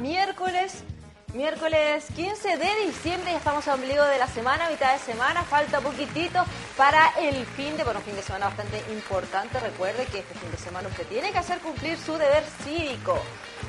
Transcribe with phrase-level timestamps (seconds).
[0.00, 0.82] Miércoles,
[1.34, 5.80] miércoles 15 de diciembre, ya estamos a ombligo de la semana, mitad de semana, falta
[5.80, 6.44] poquitito
[6.76, 10.56] para el fin de, bueno, fin de semana bastante importante, recuerde que este fin de
[10.56, 13.16] semana usted tiene que hacer cumplir su deber cívico.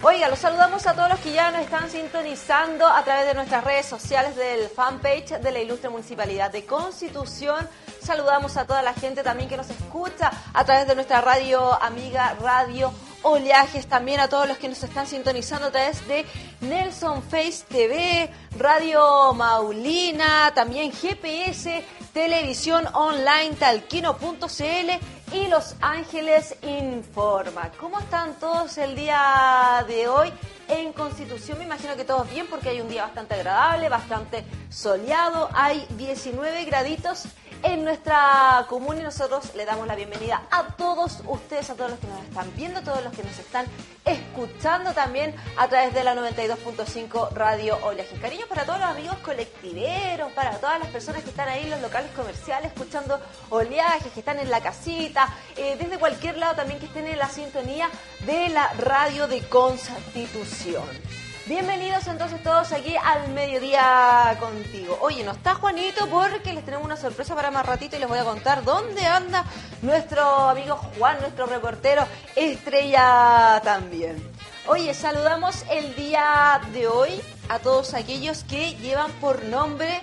[0.02, 3.64] Oiga, los saludamos a todos los que ya nos están sintonizando a través de nuestras
[3.64, 7.70] redes sociales del fanpage de la Ilustre Municipalidad de Constitución.
[8.02, 12.36] Saludamos a toda la gente también que nos escucha a través de nuestra radio amiga
[12.42, 12.92] Radio
[13.24, 16.26] Oleajes, también a todos los que nos están sintonizando a través de
[16.62, 21.84] Nelson Face TV, Radio Maulina, también GPS,
[22.14, 27.72] Televisión Online, talquino.cl y Los Ángeles Informa.
[27.80, 30.32] ¿Cómo están todos el día de hoy?
[30.68, 35.50] En Constitución me imagino que todos bien porque hay un día bastante agradable, bastante soleado,
[35.54, 37.24] hay 19 graditos
[37.64, 42.00] en nuestra comuna y nosotros le damos la bienvenida a todos ustedes, a todos los
[42.00, 43.66] que nos están viendo, a todos los que nos están
[44.04, 48.18] escuchando también a través de la 92.5 Radio Oleaje.
[48.18, 51.82] Cariño para todos los amigos colectiveros, para todas las personas que están ahí en los
[51.82, 53.20] locales comerciales escuchando
[53.50, 57.30] oleajes, que están en la casita, eh, desde cualquier lado también que estén en la
[57.30, 57.90] sintonía
[58.26, 61.23] de la radio de Constitución.
[61.46, 64.98] Bienvenidos entonces todos aquí al mediodía contigo.
[65.02, 68.18] Oye, no está Juanito porque les tenemos una sorpresa para más ratito y les voy
[68.18, 69.44] a contar dónde anda
[69.82, 72.08] nuestro amigo Juan, nuestro reportero
[72.38, 74.26] estrella también.
[74.68, 80.00] Oye, saludamos el día de hoy a todos aquellos que llevan por nombre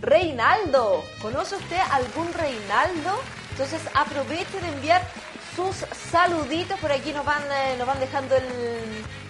[0.00, 1.02] Reinaldo.
[1.20, 3.18] ¿Conoce usted algún Reinaldo?
[3.50, 5.02] Entonces aproveche de enviar
[5.56, 5.74] sus
[6.12, 6.78] saluditos.
[6.78, 8.36] Por aquí nos van, eh, nos van dejando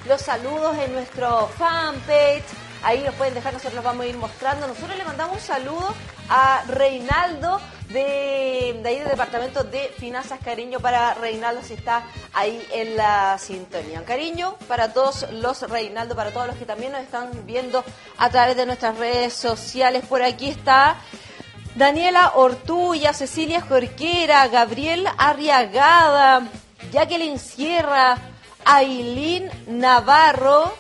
[0.07, 2.45] los saludos en nuestro fanpage.
[2.83, 4.67] Ahí nos pueden dejar, nosotros los vamos a ir mostrando.
[4.67, 5.95] Nosotros le mandamos un saludo
[6.29, 7.59] a Reinaldo
[7.89, 10.39] de, de ahí del Departamento de Finanzas.
[10.45, 12.05] Cariño para Reinaldo si está
[12.35, 14.05] ahí en la sintonía.
[14.05, 17.83] Cariño para todos los Reinaldo, para todos los que también nos están viendo
[18.19, 20.05] a través de nuestras redes sociales.
[20.05, 20.97] Por aquí está
[21.75, 26.43] Daniela Ortuya, Cecilia Jorquera, Gabriel Arriagada,
[26.93, 28.17] Jacqueline Sierra,
[28.65, 30.75] Ailín Navarro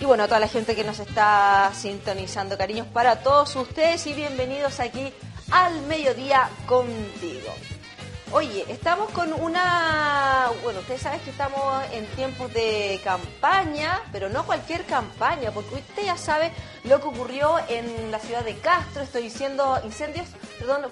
[0.00, 2.56] y bueno, a toda la gente que nos está sintonizando.
[2.56, 5.12] Cariños para todos ustedes y bienvenidos aquí
[5.50, 7.52] al mediodía contigo.
[8.30, 10.50] Oye, estamos con una...
[10.62, 16.04] Bueno, ustedes saben que estamos en tiempos de campaña, pero no cualquier campaña, porque usted
[16.04, 16.52] ya sabe
[16.84, 20.26] lo que ocurrió en la ciudad de Castro, estoy diciendo incendios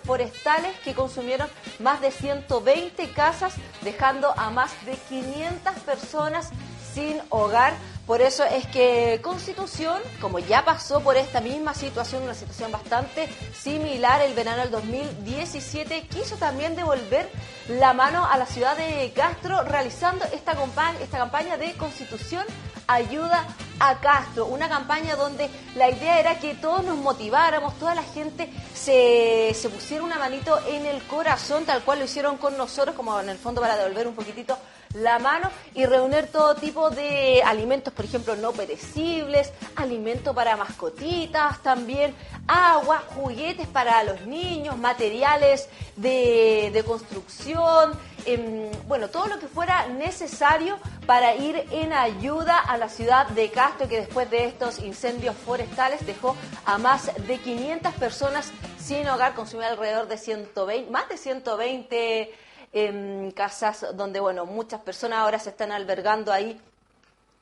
[0.04, 1.48] forestales que consumieron
[1.78, 3.52] más de 120 casas,
[3.82, 6.48] dejando a más de 500 personas
[6.94, 7.74] sin hogar
[8.06, 13.29] por eso es que Constitución, como ya pasó por esta misma situación, una situación bastante
[13.53, 17.29] similar el verano del 2017, quiso también devolver
[17.69, 22.44] la mano a la ciudad de Castro realizando esta campaña, esta campaña de Constitución
[22.87, 23.44] Ayuda
[23.81, 28.49] a Castro, una campaña donde la idea era que todos nos motiváramos, toda la gente
[28.73, 33.19] se, se pusiera una manito en el corazón, tal cual lo hicieron con nosotros, como
[33.19, 34.56] en el fondo para devolver un poquitito
[34.94, 41.62] la mano y reunir todo tipo de alimentos, por ejemplo, no perecibles, alimento para mascotitas
[41.62, 42.14] también,
[42.46, 50.78] agua, juguetes para los niños, materiales de, construcción, em, bueno, todo lo que fuera necesario
[51.06, 56.04] para ir en ayuda a la ciudad de Castro, que después de estos incendios forestales
[56.06, 62.34] dejó a más de 500 personas sin hogar, consumió alrededor de 120, más de 120
[62.72, 66.60] en casas donde, bueno, muchas personas ahora se están albergando ahí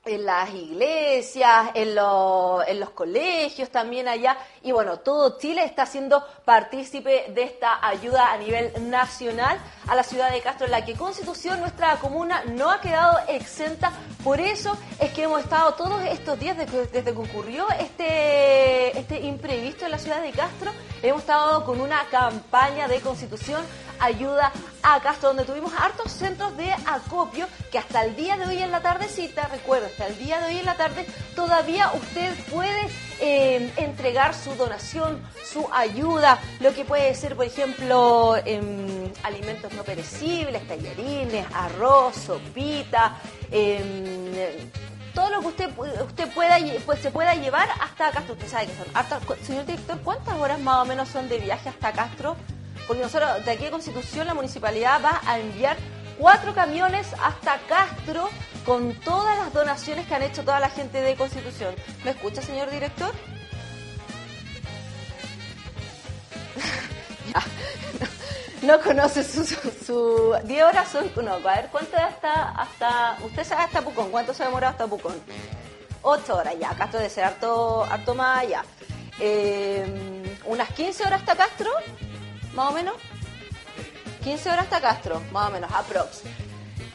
[0.07, 4.37] en las iglesias, en, en, los colegios también allá.
[4.63, 10.03] Y bueno, todo Chile está siendo partícipe de esta ayuda a nivel nacional a la
[10.03, 13.93] ciudad de Castro, en la que Constitución, nuestra comuna, no ha quedado exenta.
[14.23, 19.21] Por eso es que hemos estado todos estos días desde, desde que ocurrió este, este
[19.21, 20.71] imprevisto en la ciudad de Castro,
[21.03, 23.63] hemos estado con una campaña de Constitución
[24.01, 24.53] ayuda
[24.85, 28.71] a Castro, donde tuvimos hartos centros de acopio que hasta el día de hoy en
[28.71, 32.89] la tardecita, recuerdo, hasta el día de hoy en la tarde, todavía usted puede
[33.21, 39.83] eh, entregar su donación, su ayuda, lo que puede ser, por ejemplo, em, alimentos no
[39.85, 43.17] perecibles, tallarines, arroz, sopita,
[43.51, 44.71] em,
[45.15, 48.35] todo lo que usted usted pueda pues se pueda llevar hasta Castro.
[48.35, 51.93] Usted sabe que son señor director, ¿cuántas horas más o menos son de viaje hasta
[51.93, 52.37] Castro?
[52.87, 55.77] Porque nosotros de aquí a Constitución la municipalidad va a enviar
[56.19, 58.29] cuatro camiones hasta Castro
[58.65, 61.75] con todas las donaciones que han hecho toda la gente de Constitución.
[62.05, 63.13] ¿Me escucha, señor director?
[68.63, 73.63] no conoce su, su, 10 horas son no, a ver cuánto hasta hasta usted sabe
[73.63, 75.15] hasta Pucón cuánto se ha demorado hasta Pucón
[76.03, 78.65] 8 horas ya Castro debe ser harto harto más allá
[79.19, 81.71] eh, unas 15 horas hasta Castro
[82.55, 82.95] más o menos
[84.23, 86.23] 15 horas hasta Castro más o menos aprox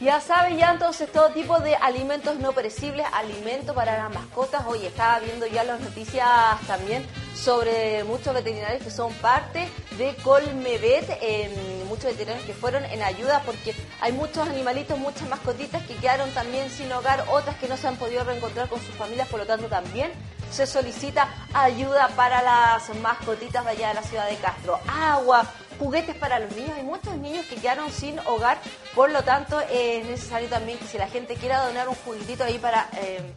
[0.02, 4.64] ya sabe ya entonces todo tipo de alimentos no perecibles, alimentos para las mascotas.
[4.66, 6.26] Hoy estaba viendo ya las noticias
[6.68, 9.68] también sobre muchos veterinarios que son parte
[9.98, 11.20] de Colmevet,
[11.90, 16.70] muchos veterinarios que fueron en ayuda porque hay muchos animalitos, muchas mascotitas que quedaron también
[16.70, 19.68] sin hogar, otras que no se han podido reencontrar con sus familias, por lo tanto
[19.68, 20.14] también
[20.52, 24.80] se solicita ayuda para las mascotitas de allá de la ciudad de Castro.
[24.88, 25.46] Agua,
[25.78, 26.72] juguetes para los niños.
[26.76, 28.58] Hay muchos niños que quedaron sin hogar,
[28.96, 32.60] por lo tanto es necesario también que si la gente quiera donar un juguetito ahí
[32.60, 32.90] para...
[32.98, 33.34] Eh,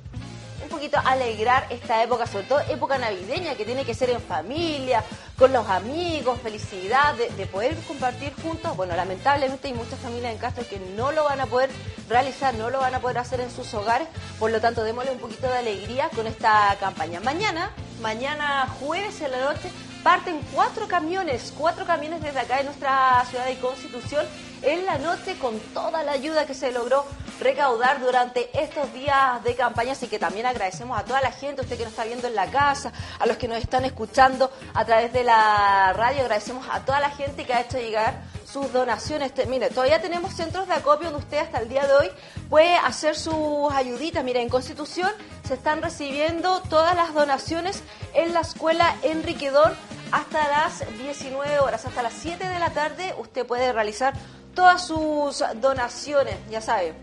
[0.63, 5.05] un poquito alegrar esta época, sobre todo época navideña, que tiene que ser en familia,
[5.37, 8.77] con los amigos, felicidad, de, poder compartir juntos.
[8.77, 11.71] Bueno, lamentablemente hay muchas familias en Castro que no lo van a poder
[12.09, 15.19] realizar, no lo van a poder hacer en sus hogares, por lo tanto démosle un
[15.19, 17.21] poquito de alegría con esta campaña.
[17.21, 19.71] Mañana, mañana jueves en la noche,
[20.03, 24.27] parten cuatro camiones, cuatro camiones desde acá de nuestra ciudad de Constitución
[24.63, 27.05] en la noche con toda la ayuda que se logró
[27.41, 29.93] recaudar durante estos días de campaña.
[29.93, 32.47] Así que también agradecemos a toda la gente, usted que nos está viendo en la
[32.47, 36.23] casa, a los que nos están escuchando a través de la radio.
[36.23, 39.33] Agradecemos a toda la gente que ha hecho llegar sus donaciones.
[39.49, 42.11] Mire, todavía tenemos centros de acopio donde usted hasta el día de hoy
[42.49, 44.23] puede hacer sus ayuditas.
[44.23, 45.11] Mire, en Constitución
[45.47, 47.83] se están recibiendo todas las donaciones
[48.15, 49.75] en la escuela Enriquedor
[50.13, 54.13] hasta las 19 horas, hasta las 7 de la tarde usted puede realizar
[54.55, 56.95] todas sus donaciones, ya sabe,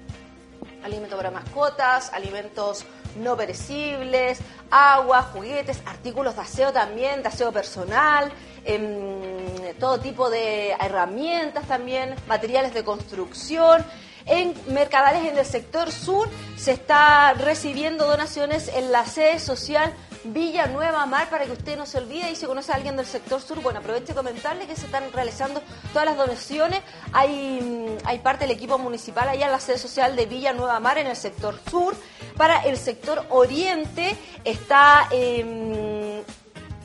[0.84, 2.86] alimento para mascotas, alimentos
[3.18, 4.40] no perecibles,
[4.70, 8.32] agua, juguetes, artículos de aseo también, de aseo personal,
[8.66, 13.84] em, todo tipo de herramientas también, materiales de construcción.
[14.26, 19.92] En Mercadales en el sector sur se está recibiendo donaciones en la sede social
[20.24, 23.06] Villa Nueva Mar para que usted no se olvide y si conoce a alguien del
[23.06, 25.62] sector sur, bueno, aproveche y comentarle que se están realizando
[25.94, 26.82] todas las donaciones.
[27.14, 30.80] Hay, mm, hay parte del equipo municipal allá en la sede social de Villa Nueva
[30.80, 31.96] Mar en el sector sur.
[32.38, 35.08] Para el sector oriente está...
[35.12, 36.24] Eh,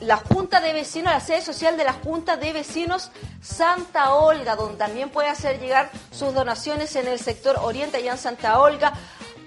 [0.01, 3.11] la Junta de Vecinos, la sede social de la Junta de Vecinos
[3.41, 8.17] Santa Olga, donde también puede hacer llegar sus donaciones en el sector oriente, allá en
[8.17, 8.93] Santa Olga.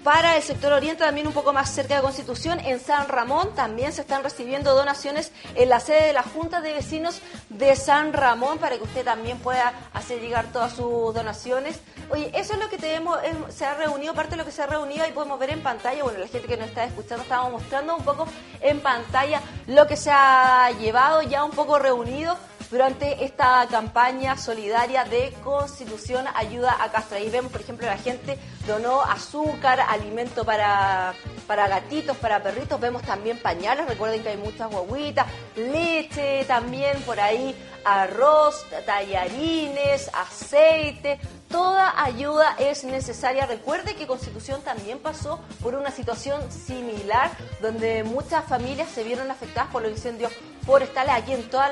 [0.05, 3.93] Para el sector oriente, también un poco más cerca de Constitución, en San Ramón también
[3.93, 8.59] se están recibiendo donaciones en la sede de la Junta de Vecinos de San Ramón
[8.59, 11.81] para que usted también pueda hacer llegar todas sus donaciones.
[12.11, 13.19] Oye, eso es lo que tenemos,
[13.51, 16.03] se ha reunido, parte de lo que se ha reunido, ahí podemos ver en pantalla,
[16.05, 18.27] bueno, la gente que nos está escuchando, estamos mostrando un poco
[18.61, 22.39] en pantalla lo que se ha llevado ya un poco reunido
[22.71, 27.17] durante esta campaña solidaria de Constitución Ayuda a Castro.
[27.17, 31.15] Ahí vemos, por ejemplo, la gente donó azúcar, alimento para,
[31.47, 37.19] para gatitos, para perritos, vemos también pañales, recuerden que hay muchas guaguitas, leche también por
[37.19, 43.47] ahí, arroz, tallarines, aceite, toda ayuda es necesaria.
[43.47, 47.31] Recuerde que Constitución también pasó por una situación similar
[47.63, 50.33] donde muchas familias se vieron afectadas por los incendios
[50.69, 51.63] forestales aquí en todo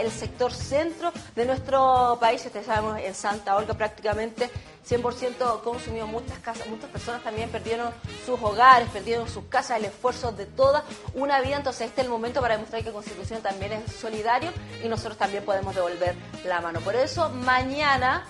[0.00, 2.42] el sector centro de nuestro país.
[2.42, 4.48] Ustedes sabemos, en Santa Olga prácticamente
[4.88, 7.92] 100% consumió muchas casas, muchas personas también perdieron
[8.24, 11.56] sus hogares, perdieron sus casas, el esfuerzo de toda una vida.
[11.56, 14.50] Entonces este es el momento para demostrar que Constitución también es solidario
[14.82, 16.14] y nosotros también podemos devolver
[16.46, 16.80] la mano.
[16.80, 18.24] Por eso mañana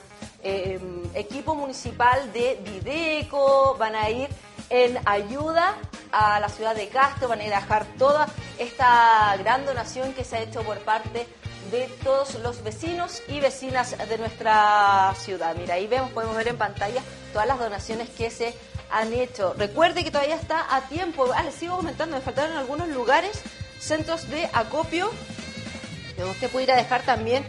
[0.44, 4.28] Em, equipo municipal de Videco, van a ir
[4.72, 5.76] en ayuda
[6.12, 8.26] a la ciudad de Castro, van a ir a dejar toda
[8.58, 11.26] esta gran donación que se ha hecho por parte
[11.70, 15.54] de todos los vecinos y vecinas de nuestra ciudad.
[15.56, 17.02] Mira, ahí vemos, podemos ver en pantalla
[17.32, 18.54] todas las donaciones que se
[18.90, 19.54] han hecho.
[19.58, 21.26] Recuerde que todavía está a tiempo.
[21.34, 23.42] Ah, les sigo comentando, me faltaron algunos lugares,
[23.78, 25.10] centros de acopio,
[26.16, 27.44] que usted puede ir a dejar también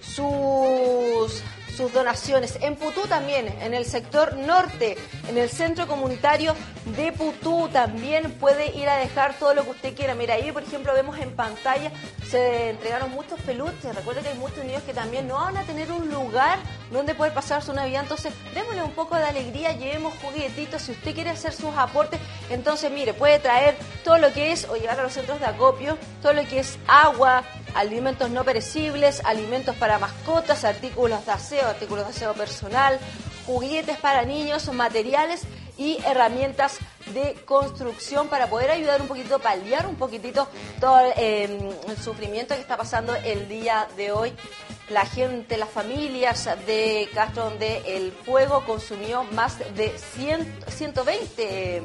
[0.00, 1.42] sus
[1.76, 2.58] sus donaciones.
[2.60, 4.96] En Putú también, en el sector norte,
[5.28, 6.54] en el centro comunitario
[6.96, 10.14] de Putú también puede ir a dejar todo lo que usted quiera.
[10.14, 11.90] Mira, ahí por ejemplo vemos en pantalla,
[12.28, 13.94] se entregaron muchos peluches.
[13.94, 16.58] Recuerden que hay muchos niños que también no van a tener un lugar
[16.90, 18.02] donde poder pasar su Navidad.
[18.02, 20.82] Entonces, démosle un poco de alegría, llevemos juguetitos.
[20.82, 24.76] Si usted quiere hacer sus aportes, entonces mire, puede traer todo lo que es, o
[24.76, 29.76] llevar a los centros de acopio, todo lo que es agua, alimentos no perecibles, alimentos
[29.76, 32.98] para mascotas, artículos de aseo, artículos de aseo personal,
[33.46, 35.42] juguetes para niños, materiales
[35.76, 36.78] y herramientas
[37.14, 40.48] de construcción para poder ayudar un poquito, paliar un poquitito
[40.80, 44.32] todo em, el sufrimiento que está pasando el día de hoy.
[44.90, 51.82] La gente, las familias de Castro, donde el fuego consumió más de 100, 120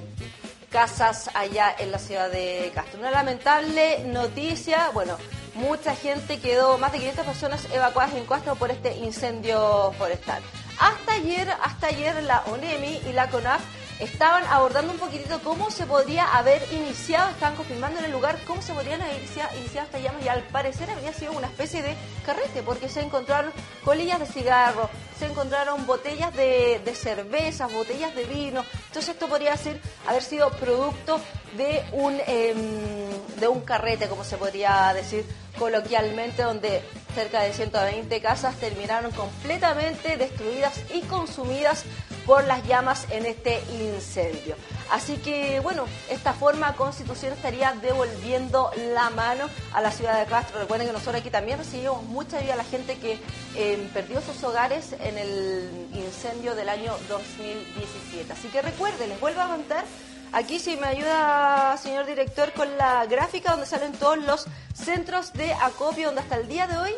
[0.70, 3.00] casas allá en la ciudad de Castro.
[3.00, 5.17] Una lamentable noticia, bueno,
[5.57, 10.41] mucha gente quedó, más de 500 personas evacuadas en Castro por este incendio forestal.
[10.79, 13.61] Hasta ayer, hasta ayer la ONEMI y la CONAF
[14.00, 18.62] estaban abordando un poquitito cómo se podría haber iniciado, estaban confirmando en el lugar cómo
[18.62, 22.63] se podrían haber iniciado, estas llamas y al parecer habría sido una especie de carrete
[22.63, 23.51] porque se encontraron
[23.84, 29.82] colillas de cigarro, se encontraron botellas de, cervezas, botellas de vino, entonces esto podría ser,
[30.08, 31.20] haber sido producto
[31.56, 35.25] de un, em, de un carrete, como se podría decir
[35.58, 36.84] coloquialmente, donde
[37.16, 41.84] cerca de 120 casas terminaron completamente destruidas y consumidas
[42.27, 44.55] por las llamas en este incendio.
[44.91, 50.60] Así que, bueno, esta forma Constitución estaría devolviendo la mano a la ciudad de Castro.
[50.60, 53.17] Recuerden que nosotros aquí también recibimos mucha ayuda a la gente que
[53.55, 58.31] eh, perdió sus hogares en el incendio del año 2017.
[58.31, 59.86] Así que recuerden, les vuelvo a contar.
[60.34, 65.53] Aquí si me ayuda, señor director, con la gráfica donde salen todos los centros de
[65.53, 66.91] acopio, donde hasta el día de hoy,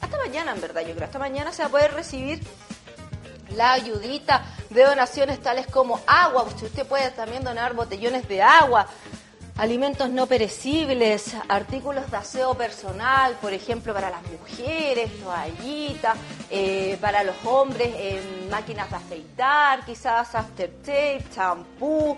[0.00, 2.40] hasta mañana en verdad, yo creo, hasta mañana se va a poder recibir
[3.54, 4.44] la ayudita.
[4.70, 8.86] De donaciones tales como agua, usted puede también donar botellones de agua,
[9.56, 16.16] alimentos no perecibles, artículos de aseo personal, por ejemplo, para las mujeres, toallitas,
[16.50, 17.88] eh, para los hombres,
[18.50, 22.16] máquinas de afeitar, quizás aftertape, champú.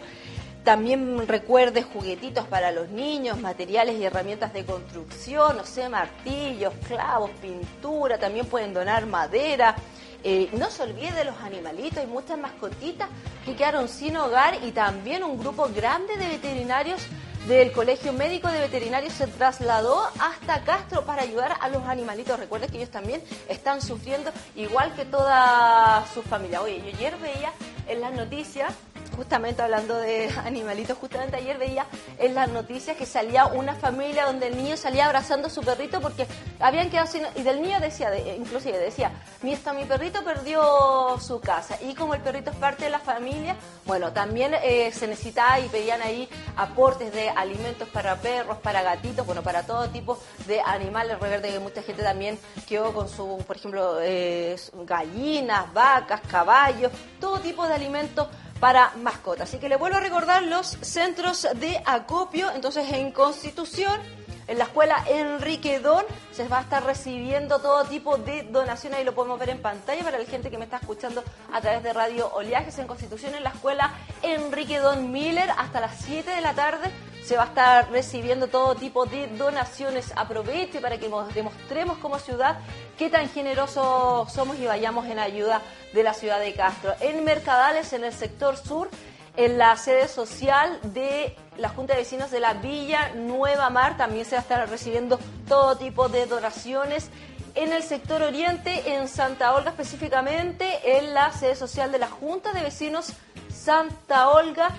[0.65, 7.31] También recuerde juguetitos para los niños, materiales y herramientas de construcción, no sé, martillos, clavos,
[7.41, 9.75] pintura, también pueden donar madera,
[10.23, 13.09] eh, no se olvide de los animalitos, hay muchas mascotitas
[13.45, 17.01] que quedaron sin hogar y también un grupo grande de veterinarios
[17.47, 22.39] del Colegio Médico de Veterinarios se trasladó hasta Castro para ayudar a los animalitos.
[22.39, 26.61] Recuerden que ellos también están sufriendo igual que toda su familia.
[26.61, 27.53] Oye, yo ayer veía
[27.89, 28.75] en las noticias
[29.21, 31.85] justamente hablando de animalitos, justamente ayer veía
[32.19, 36.01] en las noticias que salía una familia donde el niño salía abrazando a su perrito
[36.01, 36.27] porque
[36.59, 37.27] habían quedado sin...
[37.37, 39.13] Y del niño decía, inclusive decía,
[39.43, 41.77] mi, mi perrito perdió su casa.
[41.83, 45.69] Y como el perrito es parte de la familia, bueno, también eh, se necesitaba y
[45.69, 51.13] pedían ahí aportes de alimentos para perros, para gatitos, bueno, para todo tipo de animales.
[51.13, 57.39] Recuerden que mucha gente también quedó con su, por ejemplo, eh, gallinas, vacas, caballos, todo
[57.41, 58.27] tipo de alimentos
[58.61, 59.49] para mascotas.
[59.49, 62.51] Así que le vuelvo a recordar los centros de acopio.
[62.53, 63.99] Entonces, en Constitución,
[64.47, 68.99] en la escuela Enrique Don, se va a estar recibiendo todo tipo de donaciones.
[68.99, 71.83] Ahí lo podemos ver en pantalla para la gente que me está escuchando a través
[71.83, 76.41] de Radio Oleajes en Constitución, en la escuela Enrique Don Miller, hasta las 7 de
[76.41, 76.91] la tarde
[77.23, 80.13] se va a estar recibiendo todo tipo de donaciones.
[80.17, 82.59] Aproveche para que demostremos como ciudad
[82.99, 85.63] qué tan generosos somos y vayamos en ayuda
[85.93, 86.95] de la ciudad de Castro.
[87.01, 88.89] En Mercadales, en el sector sur,
[89.37, 94.25] en la sede social de la Junta de Vecinos de la Villa Nueva Mar, también
[94.25, 97.11] se va a estar recibiendo todo tipo de donaciones.
[97.55, 102.53] En el sector oriente, en Santa Olga específicamente, en la sede social de la Junta
[102.53, 103.13] de Vecinos
[103.53, 104.71] Santa Olga,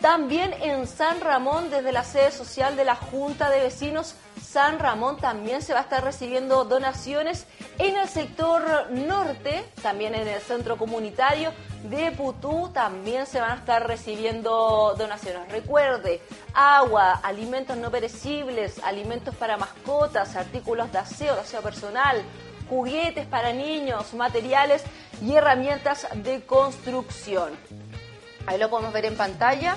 [0.00, 5.18] también en San Ramón, desde la sede social de la Junta de Vecinos San Ramón,
[5.18, 7.46] también se va a estar recibiendo donaciones.
[7.78, 11.52] En el sector norte, también en el centro comunitario
[11.84, 15.50] de Putú, también se van a estar recibiendo donaciones.
[15.50, 16.22] Recuerde,
[16.54, 22.22] agua, alimentos no perecibles, alimentos para mascotas, artículos de aseo, aseo personal,
[22.68, 24.84] juguetes para niños, materiales
[25.20, 27.50] y herramientas de construcción.
[28.48, 29.76] Ahí lo podemos ver en pantalla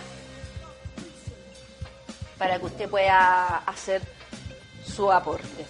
[2.38, 4.01] para que usted pueda hacer
[4.88, 5.66] su aporte.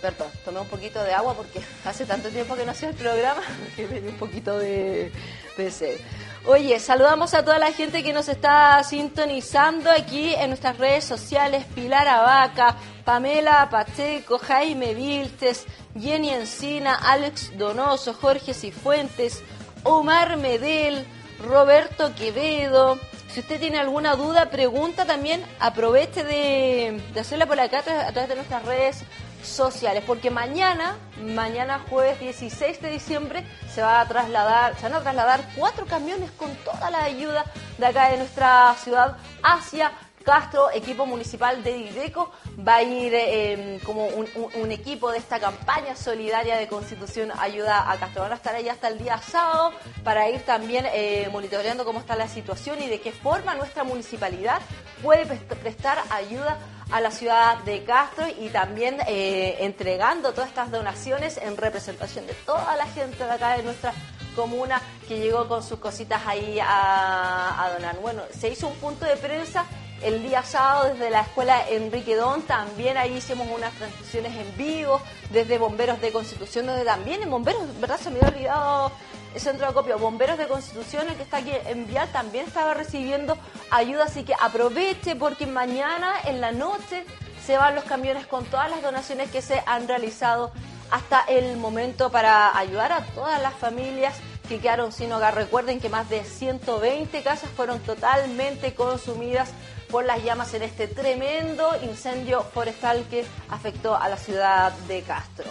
[0.00, 3.42] Perdón, tomé un poquito de agua porque hace tanto tiempo que no hacía el programa
[3.76, 5.10] que me dio un poquito de,
[5.56, 5.98] de sed.
[6.46, 11.64] Oye, saludamos a toda la gente que nos está sintonizando aquí en nuestras redes sociales.
[11.74, 15.66] Pilar Abaca, Pamela Pacheco, Jaime Viltes,
[15.98, 19.42] Jenny Encina, Alex Donoso, Jorge Cifuentes,
[19.82, 21.04] Omar Medel,
[21.40, 22.98] Roberto Quevedo.
[23.28, 28.34] Si usted tiene alguna duda, pregunta también, aproveche de, hacerla por acá a través de
[28.34, 29.04] nuestras redes
[29.42, 35.00] sociales, porque mañana, mañana jueves 16 de diciembre, se va a trasladar, se van a
[35.00, 37.44] trasladar cuatro camiones con toda la ayuda
[37.76, 39.92] de acá de nuestra ciudad hacia
[40.28, 45.96] Castro, equipo municipal de Dideco, va a ir em, como un, equipo de esta campaña
[45.96, 48.20] solidaria de Constitución Ayuda a Castro.
[48.20, 49.72] Van a estar ahí hasta el día sábado
[50.04, 54.60] para ir también eh, monitoreando cómo está la situación y de qué forma nuestra municipalidad
[55.02, 56.58] puede prestar ayuda
[56.90, 62.34] a la ciudad de Castro y también eh, entregando todas estas donaciones en representación de
[62.34, 63.94] toda la gente de acá de nuestra
[64.36, 67.96] comuna que llegó con sus cositas ahí a, a donar.
[68.00, 69.64] Bueno, se hizo un punto de prensa
[70.02, 75.00] el día sábado desde la escuela Enrique Don, también ahí hicimos unas transmisiones en vivo,
[75.30, 77.98] desde Bomberos de Constitución, donde también en Bomberos, ¿verdad?
[77.98, 78.92] Se me había olvidado
[79.34, 82.74] el centro de acopio, Bomberos de Constitución, el que está aquí en Vial, también estaba
[82.74, 83.36] recibiendo
[83.70, 87.04] ayuda, así que aproveche porque mañana en la noche
[87.44, 90.52] se van los camiones con todas las donaciones que se han realizado
[90.90, 94.14] hasta el momento para ayudar a todas las familias
[94.48, 95.34] que quedaron sin hogar.
[95.34, 99.50] Recuerden que más de 120 casas fueron totalmente consumidas
[99.90, 105.46] por las llamas en este tremendo incendio forestal que afectó a la ciudad de Castro.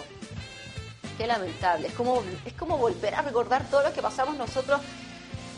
[1.16, 4.80] Qué lamentable, es como, es como volver a recordar todo lo que pasamos nosotros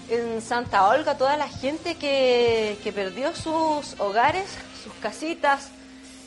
[0.09, 4.51] en Santa Olga, toda la gente que, perdió sus hogares,
[4.83, 5.69] sus casitas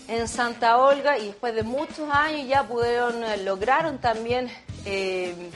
[0.08, 4.50] en Santa Olga y después de muchos años ya pudieron, eh, lograron también
[4.86, 5.50] eh,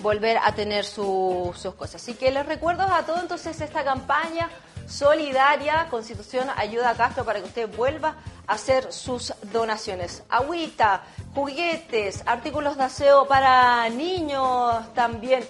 [0.00, 1.96] volver a tener sus cosas.
[1.96, 4.48] Así que les recuerdo a todos entonces esta campaña
[4.86, 10.22] solidaria, Constitución Ayuda a Castro para que usted vuelva a hacer sus donaciones.
[10.28, 11.02] Agüita,
[11.34, 15.44] juguetes, artículos de aseo para niños también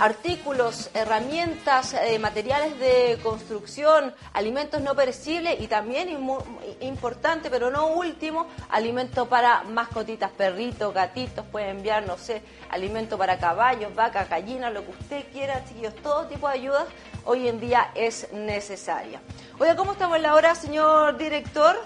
[0.00, 6.08] artículos, herramientas, eh, materiales de construcción, alimentos no perecibles y también
[6.80, 13.38] importante, pero no último, alimento para mascotitas, perritos, gatitos, puede enviar, no sé, alimento para
[13.38, 16.86] caballos, vacas, gallinas, lo que usted quiera, chiquillos, todo tipo de ayudas
[17.26, 19.20] hoy en día es necesaria.
[19.58, 21.76] Oiga, ¿cómo estamos en la hora, señor director?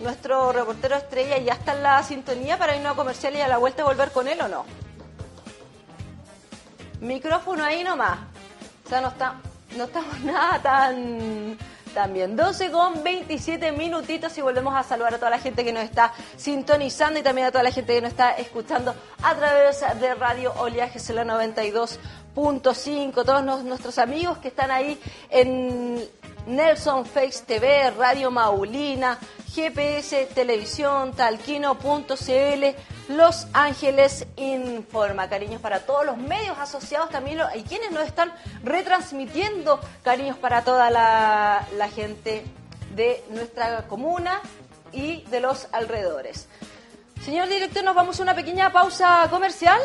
[0.00, 3.58] Nuestro reportero estrella ya está en la sintonía para irnos a comercial y a la
[3.58, 4.87] vuelta volver con él o no?
[7.00, 8.18] Micrófono ahí nomás.
[8.84, 9.34] O sea, no, está,
[9.76, 11.58] no estamos nada tan,
[12.12, 12.36] bien.
[12.36, 16.12] 12 con 27 minutitos y volvemos a saludar a toda la gente que nos está
[16.36, 20.52] sintonizando y también a toda la gente que nos está escuchando a través de Radio
[20.58, 23.12] Oleaje la 92.5.
[23.12, 26.08] Todos nuestros amigos que están ahí en
[26.46, 29.18] Nelson Face TV, Radio Maulina,
[29.54, 32.64] GPS Televisión, Talquino.cl,
[33.08, 35.28] Los Ángeles Informa.
[35.28, 38.32] Cariños para todos los medios asociados también y quienes nos están
[38.62, 39.80] retransmitiendo.
[40.02, 42.44] Cariños para toda la, la gente
[42.94, 44.40] de nuestra comuna
[44.92, 46.48] y de los alrededores.
[47.24, 49.80] Señor director, nos vamos a una pequeña pausa comercial.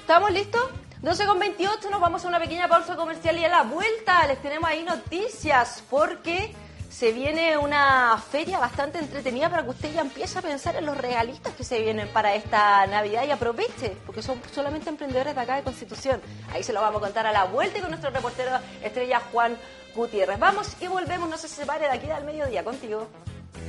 [0.00, 0.62] ¿Estamos listos?
[1.02, 4.40] 12 con 28, nos vamos a una pequeña pausa comercial y a la vuelta les
[4.40, 6.54] tenemos ahí noticias porque
[6.92, 10.96] se viene una feria bastante entretenida para que usted ya empiece a pensar en los
[10.96, 15.56] regalitos que se vienen para esta Navidad y aproveche, porque son solamente emprendedores de acá
[15.56, 16.20] de Constitución.
[16.52, 18.50] Ahí se lo vamos a contar a la vuelta con nuestro reportero
[18.82, 19.56] estrella Juan
[19.94, 20.38] Gutiérrez.
[20.38, 23.08] Vamos y volvemos, no se separe de aquí al mediodía contigo.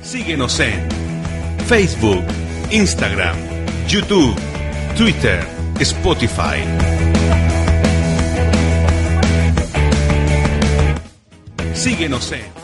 [0.02, 0.86] Síguenos en
[1.66, 2.24] Facebook,
[2.70, 3.36] Instagram,
[3.88, 4.36] YouTube,
[4.98, 5.46] Twitter,
[5.80, 6.62] Spotify.
[11.72, 12.63] Síguenos en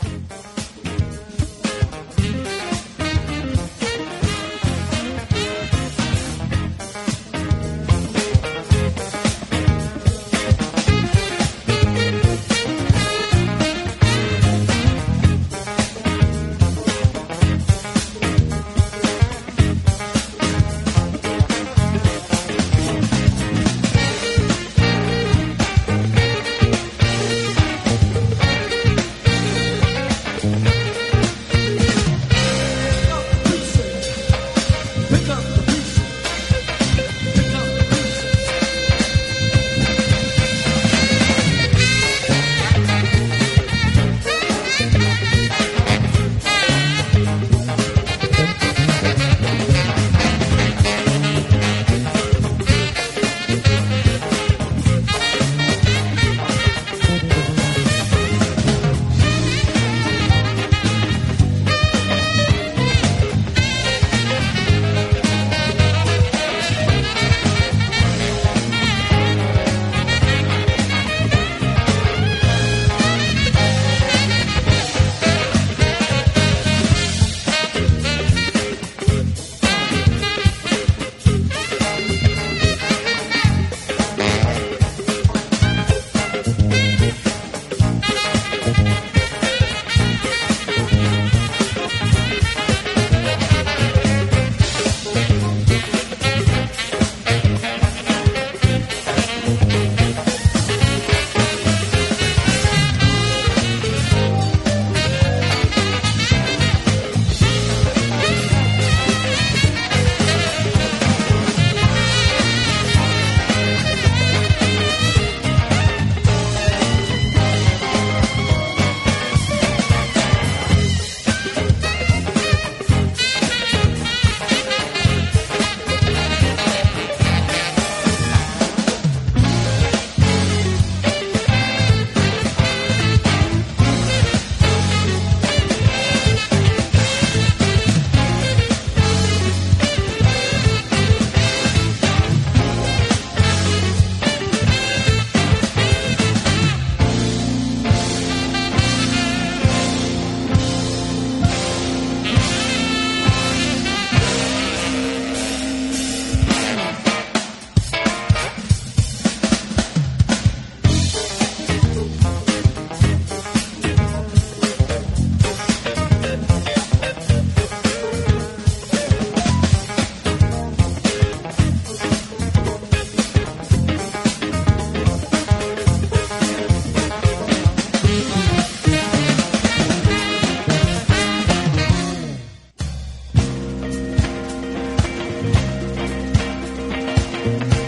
[187.43, 187.80] Bye.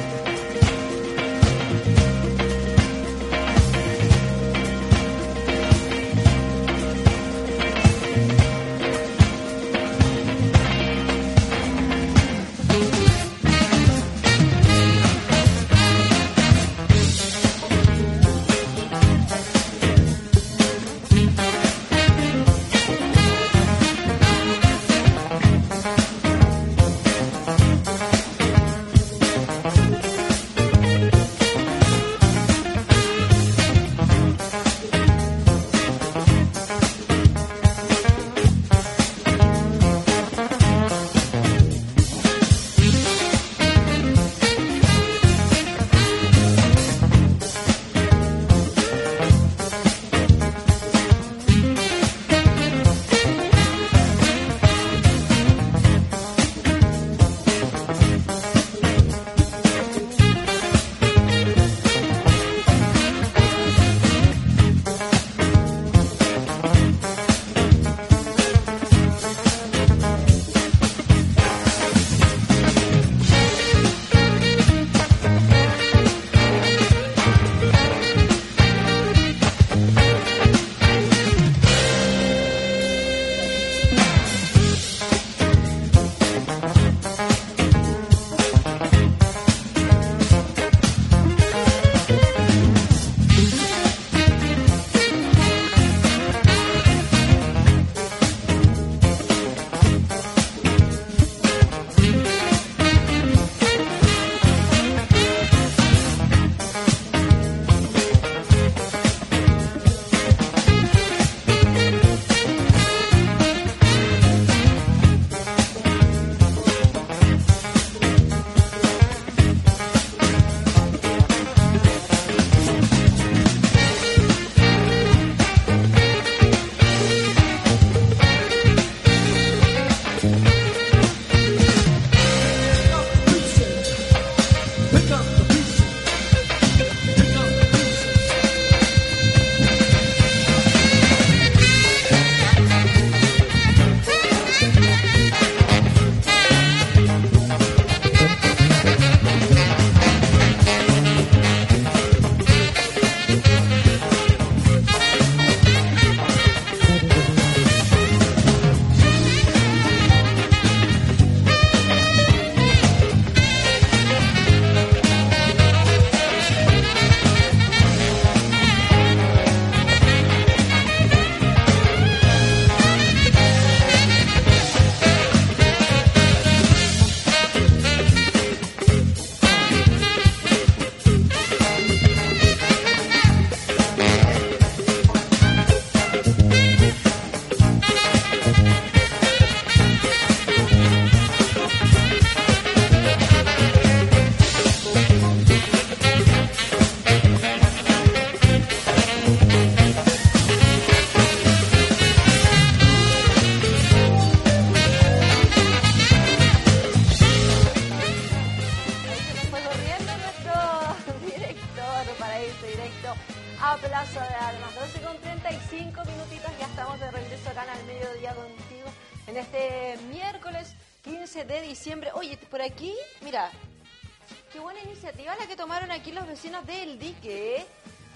[226.04, 227.56] Aquí los vecinos del dique.
[227.56, 227.66] ¿eh?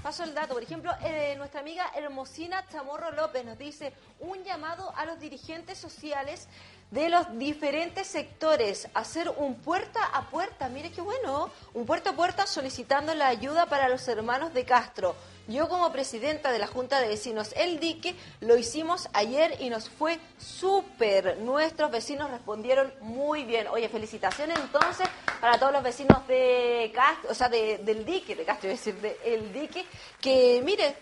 [0.03, 4.93] Paso el dato, por ejemplo, eh, nuestra amiga Hermosina Chamorro López nos dice un llamado
[4.97, 6.49] a los dirigentes sociales
[6.91, 12.13] de los diferentes sectores, hacer un puerta a puerta, mire qué bueno, un puerta a
[12.13, 15.15] puerta solicitando la ayuda para los hermanos de Castro.
[15.47, 19.89] Yo como presidenta de la Junta de Vecinos El Dique lo hicimos ayer y nos
[19.89, 21.37] fue súper.
[21.37, 23.67] Nuestros vecinos respondieron muy bien.
[23.69, 25.07] Oye, felicitaciones entonces
[25.39, 29.17] para todos los vecinos de Castro, o sea, del Dique, de Castro, es decir, de
[29.23, 29.85] El Dique,
[30.19, 30.97] que mire,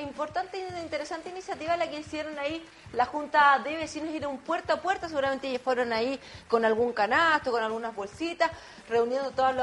[0.00, 4.74] importante e interesante iniciativa la que hicieron ahí la Junta de Vecinos, ir un puerta
[4.74, 8.50] a puerta, seguramente ellos fueron ahí con algún canasto, con algunas bolsitas,
[8.88, 9.54] reuniendo todas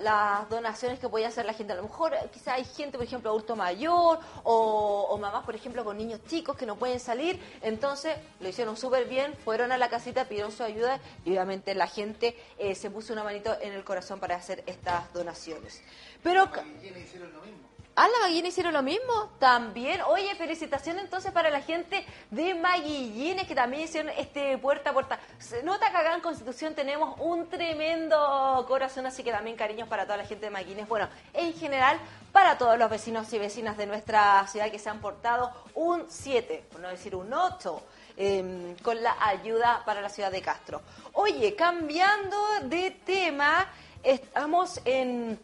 [0.00, 1.72] las donaciones que podía hacer la gente.
[1.74, 5.96] A lo mejor quizá hay gente, por ejemplo, adulto mayor o, mamás, por ejemplo, con
[5.96, 7.40] niños chicos que no pueden salir.
[7.60, 11.86] Entonces lo hicieron súper bien, fueron a la casita, pidieron su ayuda y obviamente la
[11.86, 15.82] gente eh, se puso una manito en el corazón para hacer estas donaciones.
[16.22, 16.48] Pero...
[16.82, 17.71] hicieron lo mismo.
[17.94, 19.32] ¿Ah, la Maguillines hicieron lo mismo?
[19.38, 20.00] También.
[20.08, 25.20] Oye, felicitaciones entonces para la gente de Maguillines que también hicieron este puerta a puerta.
[25.38, 30.04] Se nota que acá en Constitución tenemos un tremendo corazón, así que también cariños para
[30.04, 30.88] toda la gente de Maguillines.
[30.88, 31.98] Bueno, en general,
[32.32, 36.64] para todos los vecinos y vecinas de nuestra ciudad que se han portado un 7,
[36.72, 37.82] por no decir un 8.
[38.16, 40.82] Em, con la ayuda para la ciudad de Castro.
[41.14, 43.66] Oye, cambiando de tema,
[44.02, 45.38] estamos en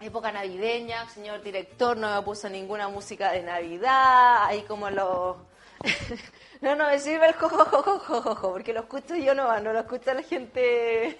[0.00, 5.38] época navideña, señor director, no me puso ninguna música de Navidad, ahí como lo...
[6.60, 10.22] no, no me sirve el jojojojojojo, porque lo escucho yo no, no lo escucha la
[10.22, 11.16] gente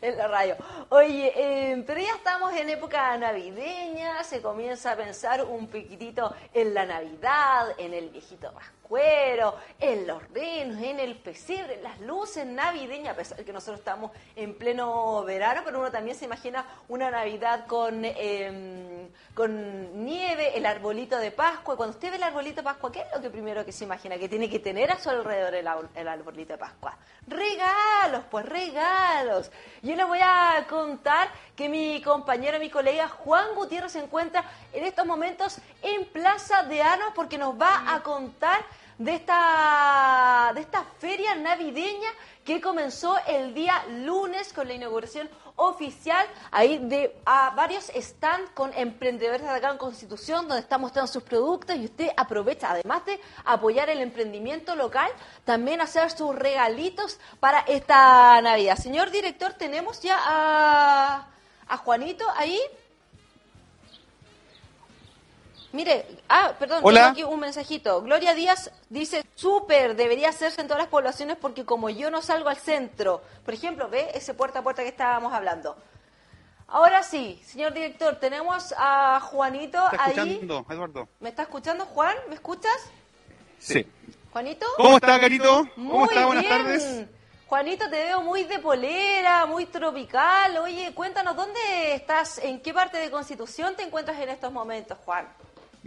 [0.00, 0.56] en la radio.
[0.88, 6.74] Oye, eh, pero ya estamos en época navideña, se comienza a pensar un piquitito en
[6.74, 8.52] la Navidad, en el viejito
[8.88, 13.52] cuero, en los renos, en el pesebre, en las luces navideñas, a pesar de que
[13.52, 20.04] nosotros estamos en pleno verano, pero uno también se imagina una Navidad con, em, con
[20.04, 21.76] nieve, el arbolito de Pascua.
[21.76, 24.18] Cuando usted ve el arbolito de Pascua, ¿qué es lo que primero que se imagina
[24.18, 26.96] que tiene que tener a su alrededor el, el arbolito de Pascua?
[27.26, 29.50] Regalos, pues regalos.
[29.82, 34.84] Yo les voy a contar que mi compañero, mi colega Juan Gutiérrez se encuentra en
[34.84, 38.64] estos momentos en Plaza de Armas porque nos va a contar
[38.98, 42.08] de esta, de esta feria navideña
[42.44, 48.72] que comenzó el día lunes con la inauguración oficial ahí de a varios stands con
[48.74, 53.18] emprendedores de acá en Constitución donde están mostrando sus productos y usted aprovecha además de
[53.44, 55.10] apoyar el emprendimiento local
[55.44, 58.76] también hacer sus regalitos para esta Navidad.
[58.76, 61.28] Señor director, tenemos ya a,
[61.68, 62.60] a Juanito ahí.
[65.72, 68.00] Mire, ah, perdón, tengo aquí un mensajito.
[68.02, 72.48] Gloria Díaz dice, súper, debería hacerse en todas las poblaciones porque como yo no salgo
[72.48, 75.76] al centro, por ejemplo, ve ese puerta a puerta que estábamos hablando.
[76.68, 80.40] Ahora sí, señor director, tenemos a Juanito ¿Me está ahí.
[80.68, 81.08] Eduardo.
[81.20, 82.16] ¿Me está escuchando, Juan?
[82.28, 82.90] ¿Me escuchas?
[83.58, 83.86] Sí.
[84.32, 84.66] ¿Juanito?
[84.76, 85.68] ¿Cómo está, Carito?
[85.76, 86.26] ¿Cómo está?
[86.26, 87.06] Buenas tardes.
[87.46, 90.56] Juanito, te veo muy de polera, muy tropical.
[90.58, 92.38] Oye, cuéntanos, ¿dónde estás?
[92.38, 95.28] ¿En qué parte de Constitución te encuentras en estos momentos, Juan?